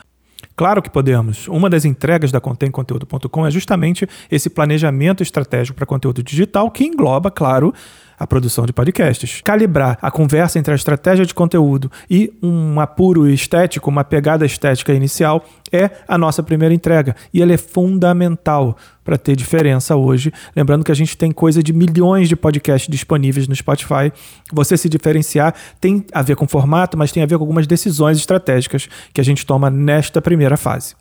Claro 0.57 0.83
que 0.83 0.91
podemos. 0.91 1.47
Uma 1.49 1.71
das 1.71 1.85
entregas 1.85 2.33
da 2.33 2.41
contemconteúdo.com 2.41 3.47
é 3.47 3.51
justamente 3.51 4.09
esse 4.31 4.51
planejamento 4.51 5.23
estratégico 5.23 5.77
para 5.77 5.87
conteúdo 5.87 6.23
digital 6.23 6.71
que 6.71 6.85
engloba, 6.85 7.31
claro, 7.31 7.73
a 8.19 8.27
produção 8.27 8.67
de 8.67 8.73
podcasts. 8.73 9.41
Calibrar 9.43 9.99
a 10.03 10.11
conversa 10.11 10.59
entre 10.59 10.73
a 10.73 10.77
estratégia 10.77 11.25
de 11.25 11.35
conteúdo 11.35 11.91
e 12.11 12.33
um 12.43 12.81
apuro 12.81 13.29
estético, 13.29 13.91
uma 13.91 14.05
pegada 14.05 14.45
estética 14.45 14.93
inicial, 14.93 15.45
é 15.73 15.91
a 16.07 16.19
nossa 16.19 16.43
primeira 16.43 16.75
entrega. 16.75 17.15
E 17.33 17.43
ela 17.43 17.53
é 17.53 17.57
fundamental 17.57 18.77
para 19.05 19.17
ter 19.17 19.37
diferença 19.37 19.97
hoje. 19.97 20.33
Lembrando 20.55 20.85
que 20.85 20.93
a 20.93 20.95
gente 20.95 21.17
tem 21.17 21.33
coisa 21.33 21.63
de 21.63 21.73
milhões 21.73 22.29
de 22.29 22.37
podcasts 22.37 22.91
disponíveis 22.91 23.49
no 23.49 23.55
Spotify. 23.55 24.13
Você 24.53 24.77
se 24.77 24.89
diferenciar 24.89 25.55
tem 25.81 26.05
a 26.13 26.23
ver 26.23 26.37
com 26.37 26.47
formato, 26.47 26.97
mas 26.97 27.13
tem 27.13 27.23
a 27.23 27.27
ver 27.27 27.37
com 27.37 27.45
algumas 27.45 27.67
decisões 27.67 28.19
estratégicas 28.19 28.89
que 29.13 29.21
a 29.21 29.25
gente 29.25 29.47
toma 29.47 29.71
nesta 29.71 30.21
primeira 30.21 30.57
fase. 30.57 30.95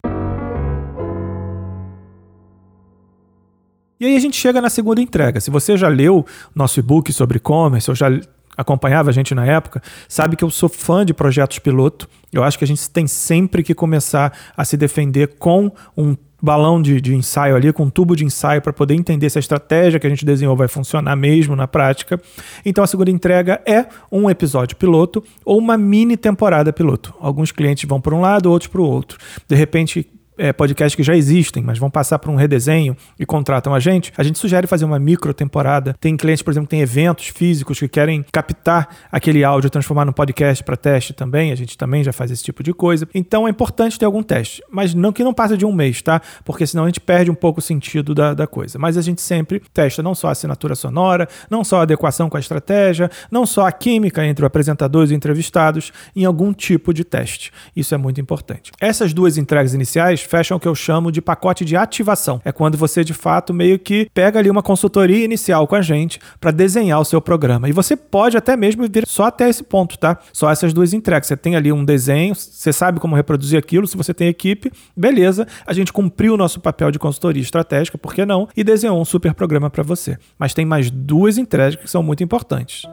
E 3.99 4.05
aí 4.05 4.15
a 4.15 4.19
gente 4.19 4.37
chega 4.37 4.61
na 4.61 4.69
segunda 4.69 5.01
entrega. 5.01 5.39
Se 5.39 5.49
você 5.49 5.75
já 5.75 5.87
leu 5.87 6.25
nosso 6.53 6.79
e-book 6.79 7.11
sobre 7.11 7.37
e-commerce, 7.37 7.89
ou 7.89 7.95
já 7.95 8.07
acompanhava 8.55 9.09
a 9.09 9.13
gente 9.13 9.35
na 9.35 9.45
época, 9.45 9.81
sabe 10.07 10.35
que 10.35 10.43
eu 10.43 10.49
sou 10.49 10.67
fã 10.67 11.05
de 11.05 11.13
projetos 11.13 11.59
piloto. 11.59 12.09
Eu 12.33 12.43
acho 12.43 12.57
que 12.57 12.63
a 12.63 12.67
gente 12.67 12.89
tem 12.89 13.07
sempre 13.07 13.63
que 13.63 13.73
começar 13.73 14.35
a 14.55 14.65
se 14.65 14.75
defender 14.75 15.35
com 15.37 15.71
um 15.95 16.15
balão 16.41 16.81
de, 16.81 17.01
de 17.01 17.15
ensaio 17.15 17.55
ali, 17.55 17.73
com 17.73 17.83
um 17.83 17.89
tubo 17.89 18.15
de 18.15 18.23
ensaio 18.23 18.61
para 18.61 18.71
poder 18.71 18.93
entender 18.93 19.29
se 19.29 19.37
a 19.37 19.41
estratégia 19.41 19.99
que 19.99 20.05
a 20.05 20.09
gente 20.09 20.25
desenhou 20.25 20.55
vai 20.55 20.67
funcionar 20.67 21.15
mesmo 21.15 21.55
na 21.55 21.67
prática. 21.67 22.19
Então 22.65 22.83
a 22.83 22.87
segunda 22.87 23.09
entrega 23.09 23.61
é 23.65 23.85
um 24.11 24.29
episódio 24.29 24.75
piloto 24.75 25.23
ou 25.43 25.57
uma 25.57 25.77
mini 25.77 26.15
temporada 26.15 26.71
piloto. 26.71 27.13
Alguns 27.19 27.51
clientes 27.51 27.87
vão 27.87 27.99
para 27.99 28.13
um 28.13 28.21
lado, 28.21 28.51
outros 28.51 28.69
para 28.69 28.81
o 28.81 28.85
outro. 28.85 29.17
De 29.47 29.55
repente 29.55 30.07
é, 30.37 30.53
podcasts 30.53 30.95
que 30.95 31.03
já 31.03 31.15
existem, 31.15 31.63
mas 31.63 31.79
vão 31.79 31.89
passar 31.89 32.19
por 32.19 32.29
um 32.29 32.35
redesenho 32.35 32.95
e 33.19 33.25
contratam 33.25 33.73
a 33.73 33.79
gente, 33.79 34.13
a 34.17 34.23
gente 34.23 34.37
sugere 34.37 34.67
fazer 34.67 34.85
uma 34.85 34.99
micro 34.99 35.33
temporada. 35.33 35.95
Tem 35.99 36.15
clientes, 36.15 36.41
por 36.41 36.51
exemplo, 36.51 36.67
que 36.67 36.71
tem 36.71 36.81
eventos 36.81 37.27
físicos 37.27 37.79
que 37.79 37.87
querem 37.87 38.23
captar 38.31 38.89
aquele 39.11 39.43
áudio 39.43 39.69
transformar 39.69 40.05
no 40.05 40.13
podcast 40.13 40.63
para 40.63 40.75
teste 40.75 41.13
também. 41.13 41.51
A 41.51 41.55
gente 41.55 41.77
também 41.77 42.03
já 42.03 42.13
faz 42.13 42.31
esse 42.31 42.43
tipo 42.43 42.63
de 42.63 42.73
coisa. 42.73 43.07
Então 43.13 43.47
é 43.47 43.51
importante 43.51 43.97
ter 43.97 44.05
algum 44.05 44.23
teste, 44.23 44.61
mas 44.69 44.93
não 44.93 45.11
que 45.11 45.23
não 45.23 45.33
passe 45.33 45.57
de 45.57 45.65
um 45.65 45.71
mês, 45.71 46.01
tá? 46.01 46.21
Porque 46.43 46.65
senão 46.65 46.83
a 46.83 46.87
gente 46.87 46.99
perde 46.99 47.31
um 47.31 47.35
pouco 47.35 47.59
o 47.59 47.61
sentido 47.61 48.13
da, 48.13 48.33
da 48.33 48.47
coisa. 48.47 48.77
Mas 48.77 48.97
a 48.97 49.01
gente 49.01 49.21
sempre 49.21 49.61
testa 49.73 50.03
não 50.03 50.15
só 50.15 50.29
a 50.29 50.31
assinatura 50.31 50.75
sonora, 50.75 51.27
não 51.49 51.63
só 51.63 51.79
a 51.79 51.81
adequação 51.83 52.29
com 52.29 52.37
a 52.37 52.39
estratégia, 52.39 53.09
não 53.31 53.45
só 53.45 53.65
a 53.65 53.71
química 53.71 54.25
entre 54.25 54.43
o 54.43 54.47
apresentador 54.47 55.03
e 55.03 55.05
os 55.05 55.11
entrevistados, 55.11 55.91
em 56.15 56.25
algum 56.25 56.53
tipo 56.53 56.93
de 56.93 57.03
teste. 57.03 57.51
Isso 57.75 57.93
é 57.93 57.97
muito 57.97 58.19
importante. 58.19 58.71
Essas 58.79 59.13
duas 59.13 59.37
entregas 59.37 59.73
iniciais 59.73 60.21
o 60.55 60.59
que 60.59 60.67
eu 60.67 60.75
chamo 60.75 61.11
de 61.11 61.21
pacote 61.21 61.65
de 61.65 61.75
ativação. 61.75 62.41
É 62.43 62.51
quando 62.51 62.77
você 62.77 63.03
de 63.03 63.13
fato 63.13 63.53
meio 63.53 63.79
que 63.79 64.09
pega 64.13 64.39
ali 64.39 64.49
uma 64.49 64.61
consultoria 64.61 65.23
inicial 65.23 65.67
com 65.67 65.75
a 65.75 65.81
gente 65.81 66.19
para 66.39 66.51
desenhar 66.51 66.99
o 66.99 67.05
seu 67.05 67.21
programa. 67.21 67.69
E 67.69 67.71
você 67.71 67.95
pode 67.95 68.37
até 68.37 68.55
mesmo 68.55 68.87
vir 68.89 69.07
só 69.07 69.25
até 69.25 69.49
esse 69.49 69.63
ponto, 69.63 69.97
tá? 69.97 70.17
Só 70.33 70.49
essas 70.49 70.73
duas 70.73 70.93
entregas. 70.93 71.27
Você 71.27 71.37
tem 71.37 71.55
ali 71.55 71.71
um 71.71 71.85
desenho, 71.85 72.35
você 72.35 72.73
sabe 72.73 72.99
como 72.99 73.15
reproduzir 73.15 73.57
aquilo, 73.57 73.87
se 73.87 73.97
você 73.97 74.13
tem 74.13 74.27
equipe, 74.27 74.71
beleza. 74.95 75.47
A 75.65 75.73
gente 75.73 75.93
cumpriu 75.93 76.33
o 76.33 76.37
nosso 76.37 76.59
papel 76.59 76.91
de 76.91 76.99
consultoria 76.99 77.41
estratégica, 77.41 77.97
por 77.97 78.13
que 78.13 78.25
não? 78.25 78.47
E 78.55 78.63
desenhou 78.63 78.99
um 78.99 79.05
super 79.05 79.33
programa 79.33 79.69
para 79.69 79.83
você. 79.83 80.17
Mas 80.37 80.53
tem 80.53 80.65
mais 80.65 80.89
duas 80.89 81.37
entregas 81.37 81.75
que 81.75 81.89
são 81.89 82.03
muito 82.03 82.23
importantes 82.23 82.87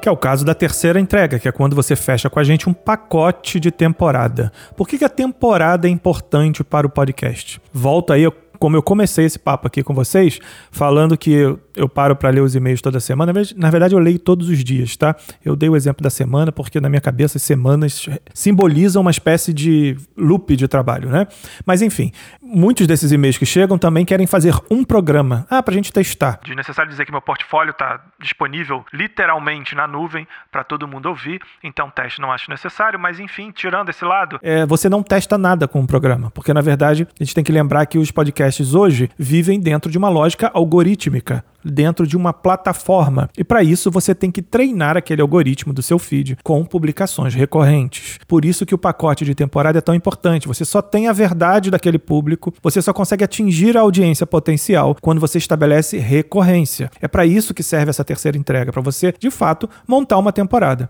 que 0.00 0.08
é 0.08 0.12
o 0.12 0.16
caso 0.16 0.44
da 0.44 0.54
terceira 0.54 1.00
entrega, 1.00 1.38
que 1.38 1.48
é 1.48 1.52
quando 1.52 1.74
você 1.74 1.96
fecha 1.96 2.30
com 2.30 2.38
a 2.38 2.44
gente 2.44 2.68
um 2.68 2.72
pacote 2.72 3.58
de 3.58 3.70
temporada. 3.70 4.52
Por 4.76 4.86
que, 4.86 4.98
que 4.98 5.04
a 5.04 5.08
temporada 5.08 5.86
é 5.88 5.90
importante 5.90 6.62
para 6.62 6.86
o 6.86 6.90
podcast? 6.90 7.60
Volto 7.72 8.12
aí 8.12 8.26
como 8.58 8.76
eu 8.76 8.82
comecei 8.82 9.24
esse 9.24 9.38
papo 9.38 9.66
aqui 9.66 9.82
com 9.82 9.94
vocês, 9.94 10.38
falando 10.70 11.16
que 11.16 11.30
eu, 11.76 11.88
paro 11.88 12.16
para 12.16 12.30
ler 12.30 12.40
os 12.40 12.54
e-mails 12.54 12.82
toda 12.82 13.00
semana, 13.00 13.32
na 13.56 13.70
verdade 13.70 13.94
eu 13.94 13.98
leio 13.98 14.18
todos 14.18 14.48
os 14.48 14.62
dias, 14.64 14.96
tá? 14.96 15.14
Eu 15.44 15.54
dei 15.54 15.68
o 15.68 15.76
exemplo 15.76 16.02
da 16.02 16.10
semana 16.10 16.50
porque 16.50 16.80
na 16.80 16.88
minha 16.88 17.00
cabeça 17.00 17.38
as 17.38 17.42
semanas 17.42 18.08
simbolizam 18.34 19.02
uma 19.02 19.10
espécie 19.10 19.52
de 19.52 19.96
loop 20.16 20.56
de 20.56 20.66
trabalho, 20.66 21.08
né? 21.08 21.26
Mas 21.64 21.82
enfim, 21.82 22.12
muitos 22.42 22.86
desses 22.86 23.12
e-mails 23.12 23.38
que 23.38 23.46
chegam 23.46 23.78
também 23.78 24.04
querem 24.04 24.26
fazer 24.26 24.54
um 24.70 24.84
programa, 24.84 25.46
ah, 25.48 25.62
para 25.62 25.72
a 25.72 25.76
gente 25.76 25.92
testar. 25.92 26.40
É 26.48 26.54
necessário 26.54 26.90
dizer 26.90 27.04
que 27.04 27.12
meu 27.12 27.22
portfólio 27.22 27.70
está 27.70 28.00
disponível 28.20 28.84
literalmente 28.92 29.74
na 29.74 29.86
nuvem 29.86 30.26
para 30.50 30.64
todo 30.64 30.88
mundo 30.88 31.08
ouvir, 31.08 31.40
então 31.62 31.90
teste 31.90 32.20
não 32.20 32.32
acho 32.32 32.50
necessário, 32.50 32.98
mas 32.98 33.20
enfim, 33.20 33.50
tirando 33.50 33.90
esse 33.90 34.04
lado. 34.04 34.38
É, 34.42 34.66
você 34.66 34.88
não 34.88 35.02
testa 35.02 35.38
nada 35.38 35.68
com 35.68 35.80
um 35.80 35.86
programa, 35.86 36.30
porque 36.30 36.52
na 36.52 36.60
verdade 36.60 37.06
a 37.18 37.24
gente 37.24 37.34
tem 37.34 37.44
que 37.44 37.52
lembrar 37.52 37.86
que 37.86 37.98
os 37.98 38.10
podcasts 38.10 38.47
hoje 38.74 39.10
vivem 39.18 39.60
dentro 39.60 39.90
de 39.90 39.98
uma 39.98 40.08
lógica 40.08 40.50
algorítmica 40.52 41.44
dentro 41.64 42.06
de 42.06 42.16
uma 42.16 42.32
plataforma. 42.32 43.28
E 43.36 43.44
para 43.44 43.62
isso 43.62 43.90
você 43.90 44.14
tem 44.14 44.30
que 44.30 44.42
treinar 44.42 44.96
aquele 44.96 45.22
algoritmo 45.22 45.72
do 45.72 45.82
seu 45.82 45.98
feed 45.98 46.38
com 46.42 46.64
publicações 46.64 47.34
recorrentes. 47.34 48.18
Por 48.26 48.44
isso 48.44 48.64
que 48.64 48.74
o 48.74 48.78
pacote 48.78 49.24
de 49.24 49.34
temporada 49.34 49.78
é 49.78 49.82
tão 49.82 49.94
importante. 49.94 50.48
Você 50.48 50.64
só 50.64 50.80
tem 50.80 51.08
a 51.08 51.12
verdade 51.12 51.70
daquele 51.70 51.98
público, 51.98 52.54
você 52.62 52.80
só 52.80 52.92
consegue 52.92 53.24
atingir 53.24 53.76
a 53.76 53.80
audiência 53.80 54.26
potencial 54.26 54.96
quando 55.00 55.20
você 55.20 55.38
estabelece 55.38 55.98
recorrência. 55.98 56.90
É 57.00 57.08
para 57.08 57.26
isso 57.26 57.54
que 57.54 57.62
serve 57.62 57.90
essa 57.90 58.04
terceira 58.04 58.38
entrega, 58.38 58.72
para 58.72 58.82
você, 58.82 59.12
de 59.18 59.30
fato, 59.30 59.68
montar 59.86 60.18
uma 60.18 60.32
temporada. 60.32 60.88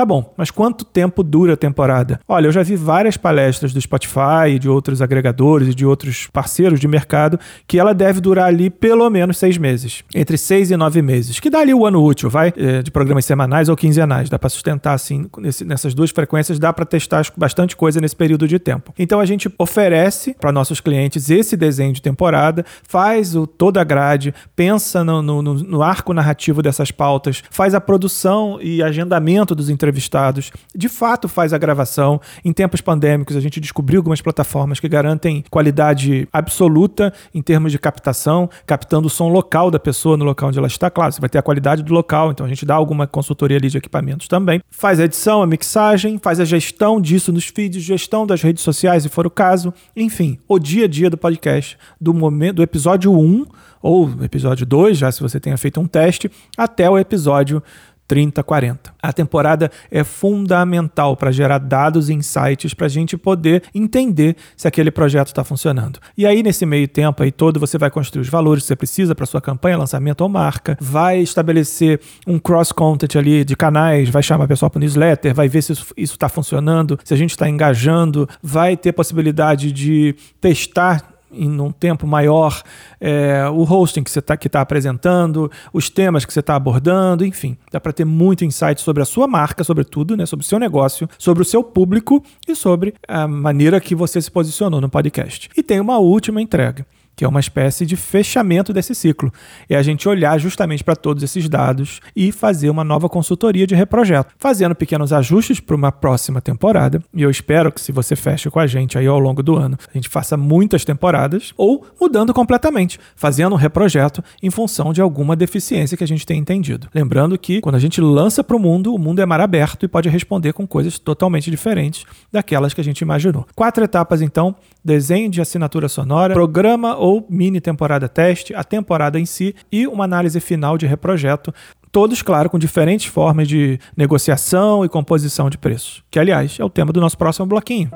Tá 0.00 0.06
bom, 0.06 0.32
mas 0.34 0.50
quanto 0.50 0.82
tempo 0.82 1.22
dura 1.22 1.52
a 1.52 1.56
temporada? 1.58 2.20
Olha, 2.26 2.46
eu 2.46 2.52
já 2.52 2.62
vi 2.62 2.74
várias 2.74 3.18
palestras 3.18 3.74
do 3.74 3.78
Spotify, 3.78 4.58
de 4.58 4.66
outros 4.66 5.02
agregadores 5.02 5.68
e 5.68 5.74
de 5.74 5.84
outros 5.84 6.26
parceiros 6.32 6.80
de 6.80 6.88
mercado 6.88 7.38
que 7.66 7.78
ela 7.78 7.92
deve 7.92 8.18
durar 8.18 8.46
ali 8.46 8.70
pelo 8.70 9.10
menos 9.10 9.36
seis 9.36 9.58
meses, 9.58 10.02
entre 10.14 10.38
seis 10.38 10.70
e 10.70 10.76
nove 10.78 11.02
meses, 11.02 11.38
que 11.38 11.50
dá 11.50 11.58
ali 11.58 11.74
o 11.74 11.84
ano 11.84 12.02
útil, 12.02 12.30
vai, 12.30 12.50
é, 12.56 12.80
de 12.80 12.90
programas 12.90 13.26
semanais 13.26 13.68
ou 13.68 13.76
quinzenais, 13.76 14.30
dá 14.30 14.38
para 14.38 14.48
sustentar 14.48 14.94
assim 14.94 15.28
nessas 15.66 15.92
duas 15.92 16.08
frequências, 16.08 16.58
dá 16.58 16.72
para 16.72 16.86
testar 16.86 17.22
bastante 17.36 17.76
coisa 17.76 18.00
nesse 18.00 18.16
período 18.16 18.48
de 18.48 18.58
tempo. 18.58 18.94
Então 18.98 19.20
a 19.20 19.26
gente 19.26 19.52
oferece 19.58 20.34
para 20.40 20.50
nossos 20.50 20.80
clientes 20.80 21.28
esse 21.28 21.58
desenho 21.58 21.92
de 21.92 22.00
temporada, 22.00 22.64
faz 22.88 23.36
o, 23.36 23.46
toda 23.46 23.82
a 23.82 23.84
grade, 23.84 24.32
pensa 24.56 25.04
no, 25.04 25.20
no, 25.20 25.42
no 25.42 25.82
arco 25.82 26.14
narrativo 26.14 26.62
dessas 26.62 26.90
pautas, 26.90 27.42
faz 27.50 27.74
a 27.74 27.80
produção 27.82 28.58
e 28.62 28.82
agendamento 28.82 29.54
dos 29.54 29.68
entrevistados, 29.68 29.89
de 29.92 30.88
fato 30.88 31.28
faz 31.28 31.52
a 31.52 31.58
gravação. 31.58 32.20
Em 32.44 32.52
tempos 32.52 32.80
pandêmicos, 32.80 33.36
a 33.36 33.40
gente 33.40 33.60
descobriu 33.60 33.98
algumas 33.98 34.20
plataformas 34.20 34.80
que 34.80 34.88
garantem 34.88 35.44
qualidade 35.50 36.28
absoluta 36.32 37.12
em 37.34 37.42
termos 37.42 37.72
de 37.72 37.78
captação, 37.78 38.48
captando 38.66 39.06
o 39.06 39.10
som 39.10 39.28
local 39.28 39.70
da 39.70 39.78
pessoa 39.78 40.16
no 40.16 40.24
local 40.24 40.48
onde 40.48 40.58
ela 40.58 40.68
está. 40.68 40.90
Claro, 40.90 41.12
você 41.12 41.20
vai 41.20 41.28
ter 41.28 41.38
a 41.38 41.42
qualidade 41.42 41.82
do 41.82 41.92
local, 41.92 42.30
então 42.30 42.46
a 42.46 42.48
gente 42.48 42.64
dá 42.64 42.74
alguma 42.74 43.06
consultoria 43.06 43.56
ali 43.56 43.68
de 43.68 43.78
equipamentos 43.78 44.28
também. 44.28 44.60
Faz 44.70 45.00
a 45.00 45.04
edição, 45.04 45.42
a 45.42 45.46
mixagem, 45.46 46.18
faz 46.18 46.40
a 46.40 46.44
gestão 46.44 47.00
disso 47.00 47.32
nos 47.32 47.46
feeds, 47.46 47.82
gestão 47.82 48.26
das 48.26 48.42
redes 48.42 48.62
sociais, 48.62 49.02
se 49.02 49.08
for 49.08 49.26
o 49.26 49.30
caso. 49.30 49.72
Enfim, 49.96 50.38
o 50.48 50.58
dia 50.58 50.84
a 50.84 50.88
dia 50.88 51.10
do 51.10 51.16
podcast, 51.16 51.78
do 52.00 52.12
momento 52.14 52.56
do 52.56 52.62
episódio 52.62 53.12
1 53.12 53.46
ou 53.82 54.10
episódio 54.22 54.66
2, 54.66 54.98
já 54.98 55.10
se 55.10 55.20
você 55.20 55.40
tenha 55.40 55.56
feito 55.56 55.80
um 55.80 55.86
teste, 55.86 56.30
até 56.56 56.88
o 56.88 56.98
episódio 56.98 57.62
30, 58.10 58.42
40. 58.42 58.92
A 59.00 59.12
temporada 59.12 59.70
é 59.88 60.02
fundamental 60.02 61.16
para 61.16 61.30
gerar 61.30 61.58
dados 61.58 62.08
e 62.08 62.12
insights 62.12 62.74
para 62.74 62.86
a 62.86 62.88
gente 62.88 63.16
poder 63.16 63.62
entender 63.72 64.34
se 64.56 64.66
aquele 64.66 64.90
projeto 64.90 65.28
está 65.28 65.44
funcionando. 65.44 66.00
E 66.18 66.26
aí, 66.26 66.42
nesse 66.42 66.66
meio 66.66 66.88
tempo 66.88 67.22
aí 67.22 67.30
todo, 67.30 67.60
você 67.60 67.78
vai 67.78 67.88
construir 67.88 68.22
os 68.22 68.28
valores 68.28 68.64
que 68.64 68.66
você 68.66 68.74
precisa 68.74 69.14
para 69.14 69.24
sua 69.26 69.40
campanha, 69.40 69.78
lançamento 69.78 70.22
ou 70.22 70.28
marca, 70.28 70.76
vai 70.80 71.20
estabelecer 71.20 72.00
um 72.26 72.36
cross-content 72.36 73.14
ali 73.14 73.44
de 73.44 73.54
canais, 73.54 74.08
vai 74.08 74.24
chamar 74.24 74.46
a 74.46 74.48
pessoa 74.48 74.68
para 74.68 74.78
o 74.78 74.80
newsletter, 74.80 75.32
vai 75.32 75.48
ver 75.48 75.62
se 75.62 75.70
isso 75.70 75.94
está 75.96 76.28
funcionando, 76.28 76.98
se 77.04 77.14
a 77.14 77.16
gente 77.16 77.30
está 77.30 77.48
engajando, 77.48 78.28
vai 78.42 78.76
ter 78.76 78.90
possibilidade 78.90 79.70
de 79.70 80.16
testar 80.40 81.09
em 81.32 81.60
um 81.60 81.70
tempo 81.70 82.06
maior 82.06 82.62
é, 83.00 83.48
o 83.48 83.62
hosting 83.62 84.02
que 84.02 84.10
você 84.10 84.18
está 84.18 84.36
tá 84.36 84.60
apresentando, 84.60 85.50
os 85.72 85.88
temas 85.88 86.24
que 86.24 86.32
você 86.32 86.40
está 86.40 86.54
abordando, 86.54 87.24
enfim. 87.24 87.56
Dá 87.70 87.80
para 87.80 87.92
ter 87.92 88.04
muito 88.04 88.44
insight 88.44 88.80
sobre 88.80 89.02
a 89.02 89.06
sua 89.06 89.26
marca, 89.26 89.64
sobretudo, 89.64 90.16
né, 90.16 90.26
sobre 90.26 90.44
o 90.44 90.48
seu 90.48 90.58
negócio, 90.58 91.08
sobre 91.18 91.42
o 91.42 91.46
seu 91.46 91.62
público 91.62 92.22
e 92.46 92.54
sobre 92.54 92.94
a 93.06 93.26
maneira 93.26 93.80
que 93.80 93.94
você 93.94 94.20
se 94.20 94.30
posicionou 94.30 94.80
no 94.80 94.88
podcast. 94.88 95.48
E 95.56 95.62
tem 95.62 95.80
uma 95.80 95.98
última 95.98 96.40
entrega 96.40 96.86
que 97.20 97.24
é 97.26 97.28
uma 97.28 97.38
espécie 97.38 97.84
de 97.84 97.96
fechamento 97.96 98.72
desse 98.72 98.94
ciclo. 98.94 99.30
É 99.68 99.76
a 99.76 99.82
gente 99.82 100.08
olhar 100.08 100.38
justamente 100.38 100.82
para 100.82 100.96
todos 100.96 101.22
esses 101.22 101.50
dados 101.50 102.00
e 102.16 102.32
fazer 102.32 102.70
uma 102.70 102.82
nova 102.82 103.10
consultoria 103.10 103.66
de 103.66 103.74
reprojeto, 103.74 104.32
fazendo 104.38 104.74
pequenos 104.74 105.12
ajustes 105.12 105.60
para 105.60 105.76
uma 105.76 105.92
próxima 105.92 106.40
temporada. 106.40 107.02
E 107.12 107.20
eu 107.20 107.28
espero 107.28 107.70
que 107.70 107.78
se 107.78 107.92
você 107.92 108.16
feche 108.16 108.48
com 108.48 108.58
a 108.58 108.66
gente 108.66 108.96
aí 108.96 109.06
ao 109.06 109.18
longo 109.18 109.42
do 109.42 109.54
ano, 109.54 109.76
a 109.86 109.92
gente 109.92 110.08
faça 110.08 110.34
muitas 110.34 110.82
temporadas 110.82 111.52
ou 111.58 111.86
mudando 112.00 112.32
completamente, 112.32 112.98
fazendo 113.14 113.52
um 113.52 113.58
reprojeto 113.58 114.24
em 114.42 114.48
função 114.48 114.90
de 114.90 115.02
alguma 115.02 115.36
deficiência 115.36 115.98
que 115.98 116.04
a 116.04 116.08
gente 116.08 116.24
tem 116.24 116.40
entendido. 116.40 116.88
Lembrando 116.94 117.38
que 117.38 117.60
quando 117.60 117.74
a 117.74 117.78
gente 117.78 118.00
lança 118.00 118.42
para 118.42 118.56
o 118.56 118.58
mundo, 118.58 118.94
o 118.94 118.98
mundo 118.98 119.20
é 119.20 119.26
mar 119.26 119.42
aberto 119.42 119.84
e 119.84 119.88
pode 119.88 120.08
responder 120.08 120.54
com 120.54 120.66
coisas 120.66 120.98
totalmente 120.98 121.50
diferentes 121.50 122.06
daquelas 122.32 122.72
que 122.72 122.80
a 122.80 122.84
gente 122.84 123.02
imaginou. 123.02 123.46
Quatro 123.54 123.84
etapas 123.84 124.22
então: 124.22 124.54
desenho 124.82 125.28
de 125.28 125.42
assinatura 125.42 125.86
sonora, 125.86 126.32
programa 126.32 126.96
ou 126.96 127.09
mini 127.28 127.60
temporada 127.60 128.08
teste, 128.08 128.54
a 128.54 128.62
temporada 128.62 129.18
em 129.18 129.26
si 129.26 129.54
e 129.72 129.86
uma 129.86 130.04
análise 130.04 130.38
final 130.40 130.76
de 130.76 130.86
reprojeto. 130.86 131.52
Todos, 131.90 132.22
claro, 132.22 132.48
com 132.48 132.58
diferentes 132.58 133.06
formas 133.06 133.48
de 133.48 133.78
negociação 133.96 134.84
e 134.84 134.88
composição 134.88 135.50
de 135.50 135.58
preços, 135.58 136.04
que, 136.10 136.18
aliás, 136.18 136.56
é 136.60 136.64
o 136.64 136.70
tema 136.70 136.92
do 136.92 137.00
nosso 137.00 137.18
próximo 137.18 137.46
bloquinho. 137.46 137.90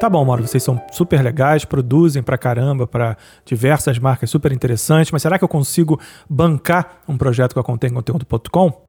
Tá 0.00 0.10
bom, 0.10 0.24
Mauro, 0.24 0.46
vocês 0.46 0.62
são 0.62 0.82
super 0.90 1.22
legais, 1.22 1.64
produzem 1.64 2.22
pra 2.22 2.36
caramba 2.36 2.86
para 2.86 3.16
diversas 3.44 3.98
marcas 3.98 4.28
super 4.28 4.52
interessantes, 4.52 5.12
mas 5.12 5.22
será 5.22 5.38
que 5.38 5.44
eu 5.44 5.48
consigo 5.48 6.00
bancar 6.28 6.98
um 7.08 7.16
projeto 7.16 7.54
com 7.54 7.60
a 7.60 7.64
Contém 7.64 7.90
Conteúdo.com? 7.90 8.84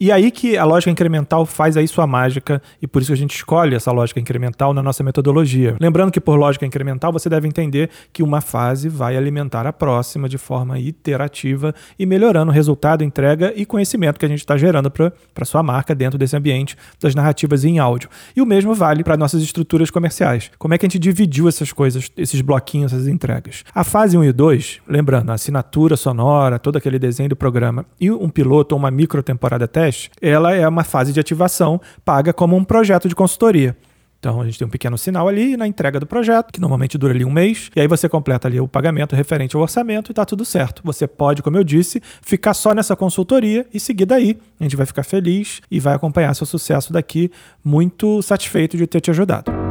E 0.00 0.10
aí 0.10 0.32
que 0.32 0.58
a 0.58 0.64
lógica 0.64 0.90
incremental 0.90 1.46
faz 1.46 1.76
aí 1.76 1.86
sua 1.86 2.04
mágica 2.04 2.60
e 2.82 2.86
por 2.86 3.00
isso 3.00 3.12
a 3.12 3.16
gente 3.16 3.36
escolhe 3.36 3.76
essa 3.76 3.92
lógica 3.92 4.18
incremental 4.18 4.74
na 4.74 4.82
nossa 4.82 5.04
metodologia. 5.04 5.76
Lembrando 5.80 6.10
que 6.10 6.20
por 6.20 6.36
lógica 6.36 6.66
incremental 6.66 7.12
você 7.12 7.28
deve 7.28 7.46
entender 7.46 7.88
que 8.12 8.20
uma 8.20 8.40
fase 8.40 8.88
vai 8.88 9.16
alimentar 9.16 9.68
a 9.68 9.72
próxima 9.72 10.28
de 10.28 10.36
forma 10.36 10.80
iterativa 10.80 11.72
e 11.96 12.04
melhorando 12.06 12.50
o 12.50 12.54
resultado, 12.54 13.04
entrega 13.04 13.52
e 13.54 13.64
conhecimento 13.64 14.18
que 14.18 14.26
a 14.26 14.28
gente 14.28 14.40
está 14.40 14.56
gerando 14.56 14.90
para 14.90 15.44
sua 15.44 15.62
marca 15.62 15.94
dentro 15.94 16.18
desse 16.18 16.36
ambiente 16.36 16.76
das 17.00 17.14
narrativas 17.14 17.64
em 17.64 17.78
áudio. 17.78 18.10
E 18.34 18.42
o 18.42 18.46
mesmo 18.46 18.74
vale 18.74 19.04
para 19.04 19.16
nossas 19.16 19.42
estruturas 19.44 19.92
comerciais. 19.92 20.50
Como 20.58 20.74
é 20.74 20.78
que 20.78 20.84
a 20.84 20.88
gente 20.88 20.98
dividiu 20.98 21.48
essas 21.48 21.72
coisas, 21.72 22.10
esses 22.16 22.40
bloquinhos, 22.40 22.92
essas 22.92 23.06
entregas? 23.06 23.62
A 23.72 23.84
fase 23.84 24.18
1 24.18 24.24
e 24.24 24.32
2, 24.32 24.80
lembrando, 24.88 25.30
a 25.30 25.34
assinatura 25.34 25.96
sonora, 25.96 26.58
todo 26.58 26.78
aquele 26.78 26.98
desenho 26.98 27.28
do 27.28 27.36
programa 27.36 27.86
e 28.00 28.10
um 28.10 28.28
piloto 28.28 28.74
ou 28.74 28.78
uma 28.80 28.90
micro 28.90 29.22
temporada 29.22 29.68
teste 29.68 29.83
ela 30.20 30.54
é 30.54 30.66
uma 30.68 30.84
fase 30.84 31.12
de 31.12 31.20
ativação 31.20 31.80
paga 32.04 32.32
como 32.32 32.56
um 32.56 32.64
projeto 32.64 33.08
de 33.08 33.14
consultoria. 33.14 33.76
Então 34.24 34.40
a 34.40 34.44
gente 34.46 34.58
tem 34.58 34.66
um 34.66 34.70
pequeno 34.70 34.96
sinal 34.96 35.28
ali 35.28 35.54
na 35.54 35.66
entrega 35.66 36.00
do 36.00 36.06
projeto, 36.06 36.50
que 36.50 36.58
normalmente 36.58 36.96
dura 36.96 37.12
ali 37.12 37.26
um 37.26 37.30
mês, 37.30 37.70
e 37.76 37.80
aí 37.80 37.86
você 37.86 38.08
completa 38.08 38.48
ali 38.48 38.58
o 38.58 38.66
pagamento 38.66 39.14
referente 39.14 39.54
ao 39.54 39.60
orçamento 39.60 40.10
e 40.10 40.14
tá 40.14 40.24
tudo 40.24 40.46
certo. 40.46 40.80
Você 40.82 41.06
pode, 41.06 41.42
como 41.42 41.58
eu 41.58 41.64
disse, 41.64 42.02
ficar 42.22 42.54
só 42.54 42.72
nessa 42.72 42.96
consultoria 42.96 43.66
e 43.72 43.78
seguir 43.78 44.06
daí. 44.06 44.38
A 44.58 44.62
gente 44.62 44.76
vai 44.76 44.86
ficar 44.86 45.02
feliz 45.02 45.60
e 45.70 45.78
vai 45.78 45.94
acompanhar 45.94 46.32
seu 46.32 46.46
sucesso 46.46 46.90
daqui, 46.90 47.30
muito 47.62 48.22
satisfeito 48.22 48.78
de 48.78 48.86
ter 48.86 49.02
te 49.02 49.10
ajudado. 49.10 49.63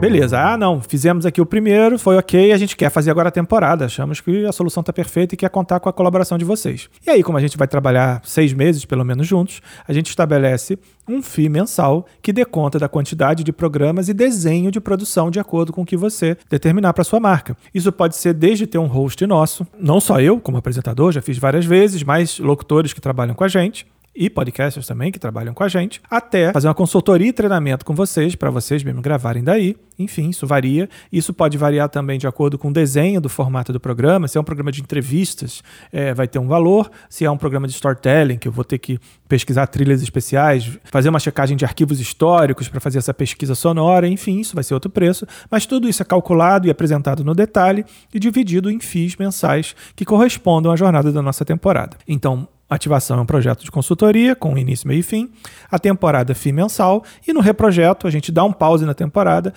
Beleza, 0.00 0.38
ah 0.38 0.56
não, 0.56 0.82
fizemos 0.82 1.24
aqui 1.24 1.40
o 1.40 1.46
primeiro, 1.46 1.98
foi 1.98 2.16
ok, 2.18 2.52
a 2.52 2.58
gente 2.58 2.76
quer 2.76 2.90
fazer 2.90 3.10
agora 3.10 3.28
a 3.28 3.32
temporada, 3.32 3.86
achamos 3.86 4.20
que 4.20 4.44
a 4.44 4.52
solução 4.52 4.82
está 4.82 4.92
perfeita 4.92 5.34
e 5.34 5.38
quer 5.38 5.48
contar 5.48 5.80
com 5.80 5.88
a 5.88 5.92
colaboração 5.92 6.36
de 6.36 6.44
vocês. 6.44 6.90
E 7.06 7.10
aí, 7.10 7.22
como 7.22 7.38
a 7.38 7.40
gente 7.40 7.56
vai 7.56 7.66
trabalhar 7.66 8.20
seis 8.22 8.52
meses 8.52 8.84
pelo 8.84 9.02
menos 9.02 9.26
juntos, 9.26 9.62
a 9.88 9.92
gente 9.94 10.10
estabelece 10.10 10.78
um 11.08 11.22
FII 11.22 11.48
mensal 11.48 12.06
que 12.20 12.32
dê 12.32 12.44
conta 12.44 12.78
da 12.78 12.88
quantidade 12.88 13.44
de 13.44 13.52
programas 13.52 14.08
e 14.08 14.14
desenho 14.14 14.70
de 14.70 14.80
produção 14.80 15.30
de 15.30 15.40
acordo 15.40 15.72
com 15.72 15.82
o 15.82 15.86
que 15.86 15.96
você 15.96 16.36
determinar 16.50 16.92
para 16.92 17.04
sua 17.04 17.20
marca. 17.20 17.56
Isso 17.74 17.90
pode 17.90 18.16
ser 18.16 18.34
desde 18.34 18.66
ter 18.66 18.78
um 18.78 18.86
host 18.86 19.26
nosso, 19.26 19.66
não 19.78 20.00
só 20.00 20.20
eu 20.20 20.38
como 20.38 20.58
apresentador, 20.58 21.12
já 21.12 21.22
fiz 21.22 21.38
várias 21.38 21.64
vezes, 21.64 22.02
mas 22.02 22.38
locutores 22.38 22.92
que 22.92 23.00
trabalham 23.00 23.34
com 23.34 23.44
a 23.44 23.48
gente, 23.48 23.86
e 24.14 24.30
podcasters 24.30 24.86
também 24.86 25.10
que 25.10 25.18
trabalham 25.18 25.52
com 25.52 25.64
a 25.64 25.68
gente, 25.68 26.00
até 26.08 26.52
fazer 26.52 26.68
uma 26.68 26.74
consultoria 26.74 27.28
e 27.28 27.32
treinamento 27.32 27.84
com 27.84 27.94
vocês, 27.94 28.34
para 28.34 28.50
vocês 28.50 28.82
mesmo 28.84 29.02
gravarem 29.02 29.42
daí. 29.42 29.76
Enfim, 29.98 30.30
isso 30.30 30.46
varia. 30.46 30.88
Isso 31.12 31.32
pode 31.32 31.56
variar 31.56 31.88
também 31.88 32.18
de 32.18 32.26
acordo 32.26 32.58
com 32.58 32.68
o 32.68 32.72
desenho 32.72 33.20
do 33.20 33.28
formato 33.28 33.72
do 33.72 33.78
programa. 33.78 34.26
Se 34.26 34.36
é 34.36 34.40
um 34.40 34.44
programa 34.44 34.72
de 34.72 34.80
entrevistas, 34.80 35.62
é, 35.92 36.12
vai 36.12 36.26
ter 36.26 36.38
um 36.38 36.48
valor. 36.48 36.90
Se 37.08 37.24
é 37.24 37.30
um 37.30 37.36
programa 37.36 37.66
de 37.68 37.74
storytelling, 37.74 38.36
que 38.38 38.48
eu 38.48 38.52
vou 38.52 38.64
ter 38.64 38.78
que 38.78 38.98
pesquisar 39.28 39.66
trilhas 39.68 40.02
especiais, 40.02 40.78
fazer 40.84 41.08
uma 41.08 41.20
checagem 41.20 41.56
de 41.56 41.64
arquivos 41.64 42.00
históricos 42.00 42.68
para 42.68 42.80
fazer 42.80 42.98
essa 42.98 43.14
pesquisa 43.14 43.54
sonora, 43.54 44.08
enfim, 44.08 44.40
isso 44.40 44.54
vai 44.54 44.64
ser 44.64 44.74
outro 44.74 44.90
preço. 44.90 45.26
Mas 45.50 45.64
tudo 45.64 45.88
isso 45.88 46.02
é 46.02 46.04
calculado 46.04 46.66
e 46.66 46.70
apresentado 46.70 47.24
no 47.24 47.34
detalhe 47.34 47.84
e 48.12 48.18
dividido 48.18 48.70
em 48.70 48.80
FIIs 48.80 49.16
mensais 49.16 49.76
que 49.94 50.04
correspondam 50.04 50.72
à 50.72 50.76
jornada 50.76 51.12
da 51.12 51.22
nossa 51.22 51.44
temporada. 51.44 51.96
Então, 52.06 52.48
Ativação 52.74 53.18
é 53.18 53.22
um 53.22 53.26
projeto 53.26 53.64
de 53.64 53.70
consultoria 53.70 54.34
com 54.34 54.56
início, 54.56 54.88
meio 54.88 55.00
e 55.00 55.02
fim. 55.02 55.30
A 55.70 55.78
temporada 55.78 56.34
FII 56.34 56.52
mensal. 56.52 57.04
E 57.26 57.32
no 57.32 57.40
reprojeto, 57.40 58.06
a 58.06 58.10
gente 58.10 58.30
dá 58.32 58.44
um 58.44 58.52
pause 58.52 58.84
na 58.84 58.94
temporada, 58.94 59.52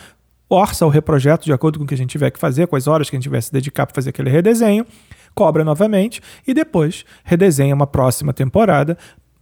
orça 0.49 0.85
o 0.85 0.89
reprojeto 0.89 1.45
de 1.45 1.53
acordo 1.53 1.77
com 1.77 1.85
o 1.85 1.87
que 1.87 1.93
a 1.93 1.97
gente 1.97 2.09
tiver 2.09 2.31
que 2.31 2.39
fazer, 2.39 2.67
com 2.67 2.75
as 2.75 2.87
horas 2.87 3.09
que 3.09 3.15
a 3.15 3.17
gente 3.17 3.23
tiver 3.23 3.41
se 3.41 3.51
dedicar 3.51 3.85
para 3.85 3.95
fazer 3.95 4.09
aquele 4.09 4.29
redesenho, 4.29 4.85
cobra 5.35 5.63
novamente 5.63 6.21
e 6.47 6.53
depois 6.53 7.05
redesenha 7.23 7.75
uma 7.75 7.85
próxima 7.85 8.33
temporada, 8.33 8.97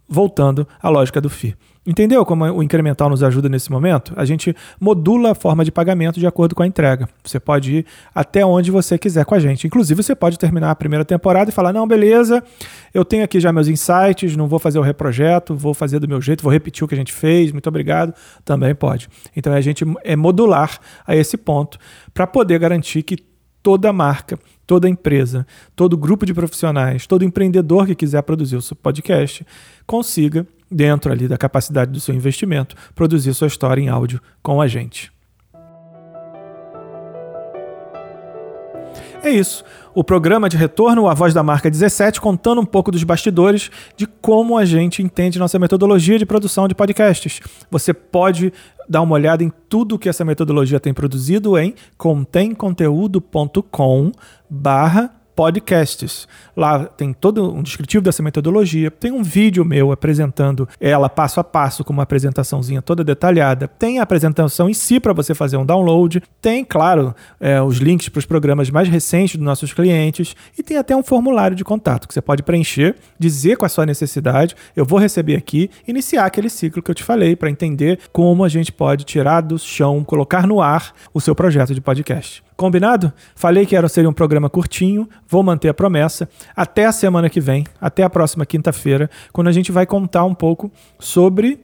voltando 0.08 0.66
à 0.80 0.88
lógica 0.88 1.20
do 1.20 1.28
FII. 1.28 1.56
Entendeu 1.86 2.26
como 2.26 2.44
o 2.44 2.62
incremental 2.64 3.08
nos 3.08 3.22
ajuda 3.22 3.48
nesse 3.48 3.70
momento? 3.70 4.12
A 4.16 4.24
gente 4.24 4.54
modula 4.80 5.30
a 5.30 5.34
forma 5.36 5.64
de 5.64 5.70
pagamento 5.70 6.18
de 6.18 6.26
acordo 6.26 6.52
com 6.52 6.64
a 6.64 6.66
entrega. 6.66 7.08
Você 7.22 7.38
pode 7.38 7.76
ir 7.76 7.86
até 8.12 8.44
onde 8.44 8.72
você 8.72 8.98
quiser 8.98 9.24
com 9.24 9.36
a 9.36 9.38
gente. 9.38 9.68
Inclusive, 9.68 10.02
você 10.02 10.12
pode 10.12 10.36
terminar 10.36 10.72
a 10.72 10.74
primeira 10.74 11.04
temporada 11.04 11.48
e 11.48 11.52
falar: 11.52 11.72
não, 11.72 11.86
beleza, 11.86 12.42
eu 12.92 13.04
tenho 13.04 13.22
aqui 13.22 13.38
já 13.38 13.52
meus 13.52 13.68
insights, 13.68 14.36
não 14.36 14.48
vou 14.48 14.58
fazer 14.58 14.80
o 14.80 14.82
reprojeto, 14.82 15.54
vou 15.54 15.72
fazer 15.72 16.00
do 16.00 16.08
meu 16.08 16.20
jeito, 16.20 16.42
vou 16.42 16.50
repetir 16.50 16.82
o 16.82 16.88
que 16.88 16.94
a 16.94 16.98
gente 16.98 17.12
fez, 17.12 17.52
muito 17.52 17.68
obrigado. 17.68 18.12
Também 18.44 18.74
pode. 18.74 19.08
Então, 19.36 19.52
a 19.52 19.60
gente 19.60 19.84
é 20.02 20.16
modular 20.16 20.80
a 21.06 21.14
esse 21.14 21.36
ponto 21.36 21.78
para 22.12 22.26
poder 22.26 22.58
garantir 22.58 23.04
que 23.04 23.16
toda 23.62 23.92
marca, 23.92 24.38
toda 24.64 24.88
empresa, 24.88 25.46
todo 25.74 25.96
grupo 25.96 26.26
de 26.26 26.32
profissionais, 26.32 27.04
todo 27.04 27.24
empreendedor 27.24 27.84
que 27.86 27.94
quiser 27.94 28.22
produzir 28.22 28.54
o 28.54 28.62
seu 28.62 28.76
podcast 28.76 29.44
consiga 29.86 30.46
dentro 30.70 31.10
ali 31.12 31.26
da 31.28 31.38
capacidade 31.38 31.92
do 31.92 32.00
seu 32.00 32.14
investimento, 32.14 32.74
produzir 32.94 33.34
sua 33.34 33.46
história 33.46 33.80
em 33.80 33.88
áudio 33.88 34.20
com 34.42 34.60
a 34.60 34.66
gente. 34.66 35.12
É 39.22 39.30
isso. 39.30 39.64
O 39.92 40.04
programa 40.04 40.48
de 40.48 40.56
retorno, 40.56 41.08
a 41.08 41.14
voz 41.14 41.34
da 41.34 41.42
marca 41.42 41.68
17, 41.68 42.20
contando 42.20 42.60
um 42.60 42.64
pouco 42.64 42.92
dos 42.92 43.02
bastidores 43.02 43.72
de 43.96 44.06
como 44.06 44.56
a 44.56 44.64
gente 44.64 45.02
entende 45.02 45.36
nossa 45.38 45.58
metodologia 45.58 46.16
de 46.16 46.24
produção 46.24 46.68
de 46.68 46.76
podcasts. 46.76 47.40
Você 47.68 47.92
pode 47.92 48.52
dar 48.88 49.02
uma 49.02 49.14
olhada 49.14 49.42
em 49.42 49.52
tudo 49.68 49.98
que 49.98 50.08
essa 50.08 50.24
metodologia 50.24 50.78
tem 50.78 50.94
produzido 50.94 51.58
em 51.58 51.74
contemconteúdo.com 51.96 54.12
barra 54.48 55.12
podcasts. 55.36 56.26
Lá 56.56 56.86
tem 56.86 57.12
todo 57.12 57.54
um 57.54 57.62
descritivo 57.62 58.02
dessa 58.02 58.22
metodologia, 58.22 58.90
tem 58.90 59.12
um 59.12 59.22
vídeo 59.22 59.64
meu 59.64 59.92
apresentando 59.92 60.66
ela 60.80 61.08
passo 61.10 61.38
a 61.38 61.44
passo, 61.44 61.84
com 61.84 61.92
uma 61.92 62.04
apresentaçãozinha 62.04 62.80
toda 62.80 63.04
detalhada. 63.04 63.68
Tem 63.68 63.98
a 63.98 64.02
apresentação 64.02 64.68
em 64.70 64.74
si 64.74 64.98
para 64.98 65.12
você 65.12 65.34
fazer 65.34 65.58
um 65.58 65.66
download. 65.66 66.22
Tem, 66.40 66.64
claro, 66.64 67.14
é, 67.38 67.60
os 67.60 67.76
links 67.76 68.08
para 68.08 68.18
os 68.18 68.26
programas 68.26 68.70
mais 68.70 68.88
recentes 68.88 69.36
dos 69.36 69.44
nossos 69.44 69.74
clientes 69.74 70.34
e 70.58 70.62
tem 70.62 70.78
até 70.78 70.96
um 70.96 71.02
formulário 71.02 71.54
de 71.54 71.62
contato 71.62 72.08
que 72.08 72.14
você 72.14 72.22
pode 72.22 72.42
preencher, 72.42 72.96
dizer 73.18 73.56
com 73.56 73.66
a 73.66 73.68
sua 73.68 73.84
necessidade, 73.84 74.56
eu 74.74 74.86
vou 74.86 74.98
receber 74.98 75.36
aqui, 75.36 75.70
iniciar 75.86 76.24
aquele 76.24 76.48
ciclo 76.48 76.82
que 76.82 76.90
eu 76.90 76.94
te 76.94 77.04
falei 77.04 77.36
para 77.36 77.50
entender 77.50 77.98
como 78.10 78.42
a 78.42 78.48
gente 78.48 78.72
pode 78.72 79.04
tirar 79.04 79.42
do 79.42 79.58
chão, 79.58 80.02
colocar 80.02 80.46
no 80.46 80.62
ar 80.62 80.94
o 81.12 81.20
seu 81.20 81.34
projeto 81.34 81.74
de 81.74 81.80
podcast. 81.80 82.45
Combinado? 82.56 83.12
Falei 83.34 83.66
que 83.66 83.76
era 83.76 83.88
seria 83.88 84.08
um 84.08 84.14
programa 84.14 84.48
curtinho, 84.48 85.08
vou 85.28 85.42
manter 85.42 85.68
a 85.68 85.74
promessa. 85.74 86.28
Até 86.54 86.86
a 86.86 86.92
semana 86.92 87.28
que 87.28 87.40
vem, 87.40 87.66
até 87.80 88.02
a 88.02 88.10
próxima 88.10 88.46
quinta-feira, 88.46 89.10
quando 89.32 89.48
a 89.48 89.52
gente 89.52 89.70
vai 89.70 89.84
contar 89.84 90.24
um 90.24 90.34
pouco 90.34 90.72
sobre. 90.98 91.60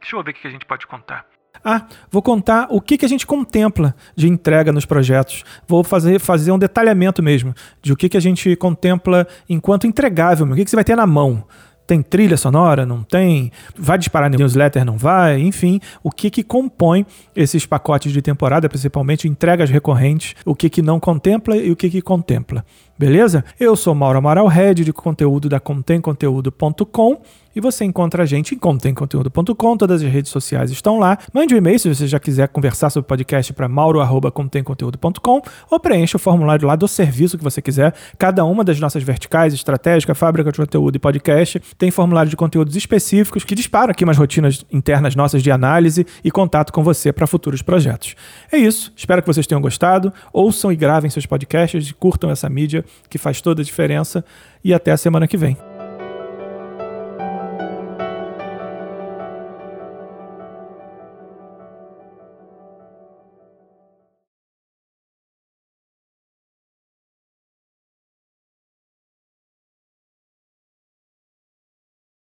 Deixa 0.00 0.16
eu 0.16 0.22
ver 0.22 0.30
o 0.30 0.34
que 0.34 0.46
a 0.46 0.50
gente 0.50 0.64
pode 0.64 0.86
contar. 0.86 1.26
Ah, 1.64 1.86
vou 2.10 2.22
contar 2.22 2.66
o 2.70 2.80
que, 2.80 2.98
que 2.98 3.04
a 3.04 3.08
gente 3.08 3.26
contempla 3.26 3.94
de 4.16 4.28
entrega 4.28 4.72
nos 4.72 4.84
projetos. 4.84 5.44
Vou 5.66 5.84
fazer, 5.84 6.18
fazer 6.18 6.50
um 6.50 6.58
detalhamento 6.58 7.22
mesmo 7.22 7.54
de 7.80 7.92
o 7.92 7.96
que, 7.96 8.08
que 8.08 8.16
a 8.16 8.20
gente 8.20 8.56
contempla 8.56 9.26
enquanto 9.48 9.86
entregável, 9.86 10.46
o 10.46 10.54
que, 10.54 10.64
que 10.64 10.70
você 10.70 10.76
vai 10.76 10.84
ter 10.84 10.96
na 10.96 11.06
mão. 11.06 11.44
Tem 11.86 12.02
trilha 12.02 12.36
sonora? 12.36 12.86
Não 12.86 13.02
tem? 13.02 13.50
Vai 13.76 13.98
disparar 13.98 14.30
newsletter? 14.30 14.84
Não 14.84 14.96
vai? 14.96 15.40
Enfim, 15.40 15.80
o 16.02 16.10
que 16.10 16.30
que 16.30 16.42
compõe 16.42 17.04
esses 17.34 17.66
pacotes 17.66 18.12
de 18.12 18.22
temporada, 18.22 18.68
principalmente 18.68 19.28
entregas 19.28 19.70
recorrentes, 19.70 20.34
o 20.44 20.54
que 20.54 20.70
que 20.70 20.82
não 20.82 21.00
contempla 21.00 21.56
e 21.56 21.70
o 21.70 21.76
que 21.76 21.90
que 21.90 22.00
contempla. 22.00 22.64
Beleza? 22.98 23.44
Eu 23.58 23.74
sou 23.74 23.94
Mauro 23.94 24.18
Amaral, 24.18 24.46
head 24.46 24.84
de 24.84 24.92
conteúdo 24.92 25.48
da 25.48 25.58
contemconteúdo.com 25.58 27.20
e 27.54 27.60
você 27.60 27.84
encontra 27.84 28.22
a 28.22 28.26
gente 28.26 28.54
em 28.54 28.58
contemconteúdo.com, 28.58 29.76
todas 29.76 30.02
as 30.02 30.10
redes 30.10 30.30
sociais 30.30 30.70
estão 30.70 30.98
lá. 30.98 31.18
Mande 31.32 31.54
um 31.54 31.58
e-mail 31.58 31.78
se 31.78 31.94
você 31.94 32.06
já 32.06 32.18
quiser 32.18 32.48
conversar 32.48 32.90
sobre 32.90 33.04
o 33.04 33.08
podcast 33.08 33.52
para 33.52 33.68
mauro.contemconteúdo.com 33.68 35.42
ou 35.70 35.80
preencha 35.80 36.16
o 36.16 36.20
formulário 36.20 36.66
lá 36.66 36.76
do 36.76 36.88
serviço 36.88 37.36
que 37.36 37.44
você 37.44 37.60
quiser. 37.60 37.94
Cada 38.18 38.44
uma 38.44 38.64
das 38.64 38.80
nossas 38.80 39.02
verticais, 39.02 39.52
estratégica, 39.52 40.14
fábrica 40.14 40.50
de 40.50 40.58
conteúdo 40.58 40.96
e 40.96 40.98
podcast, 40.98 41.60
tem 41.76 41.90
formulário 41.90 42.30
de 42.30 42.36
conteúdos 42.36 42.74
específicos 42.76 43.44
que 43.44 43.54
disparam 43.54 43.90
aqui 43.90 44.04
umas 44.04 44.16
rotinas 44.16 44.64
internas 44.72 45.14
nossas 45.14 45.42
de 45.42 45.50
análise 45.50 46.06
e 46.24 46.30
contato 46.30 46.72
com 46.72 46.82
você 46.82 47.12
para 47.12 47.26
futuros 47.26 47.60
projetos. 47.60 48.14
É 48.50 48.56
isso, 48.56 48.92
espero 48.96 49.20
que 49.22 49.28
vocês 49.28 49.46
tenham 49.46 49.60
gostado. 49.60 50.12
Ouçam 50.32 50.72
e 50.72 50.76
gravem 50.76 51.10
seus 51.10 51.26
podcasts 51.26 51.90
e 51.90 51.94
curtam 51.94 52.30
essa 52.30 52.48
mídia 52.48 52.81
que 53.08 53.18
faz 53.18 53.40
toda 53.40 53.62
a 53.62 53.64
diferença. 53.64 54.24
E 54.64 54.72
até 54.72 54.92
a 54.92 54.96
semana 54.96 55.26
que 55.26 55.36
vem. 55.36 55.56